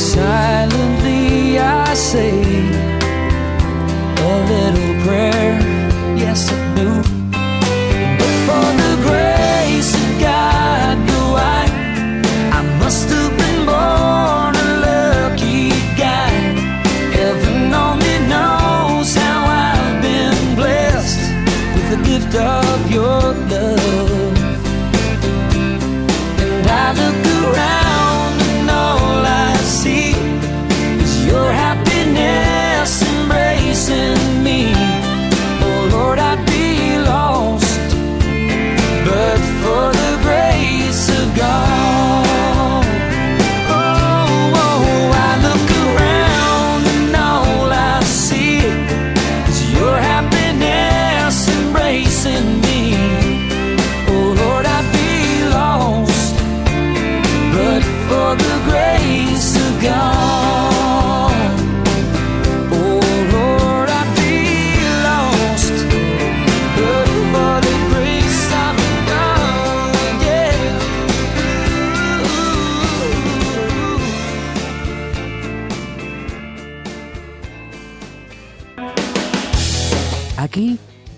Silently 0.00 1.58
I 1.58 1.92
say 1.94 2.43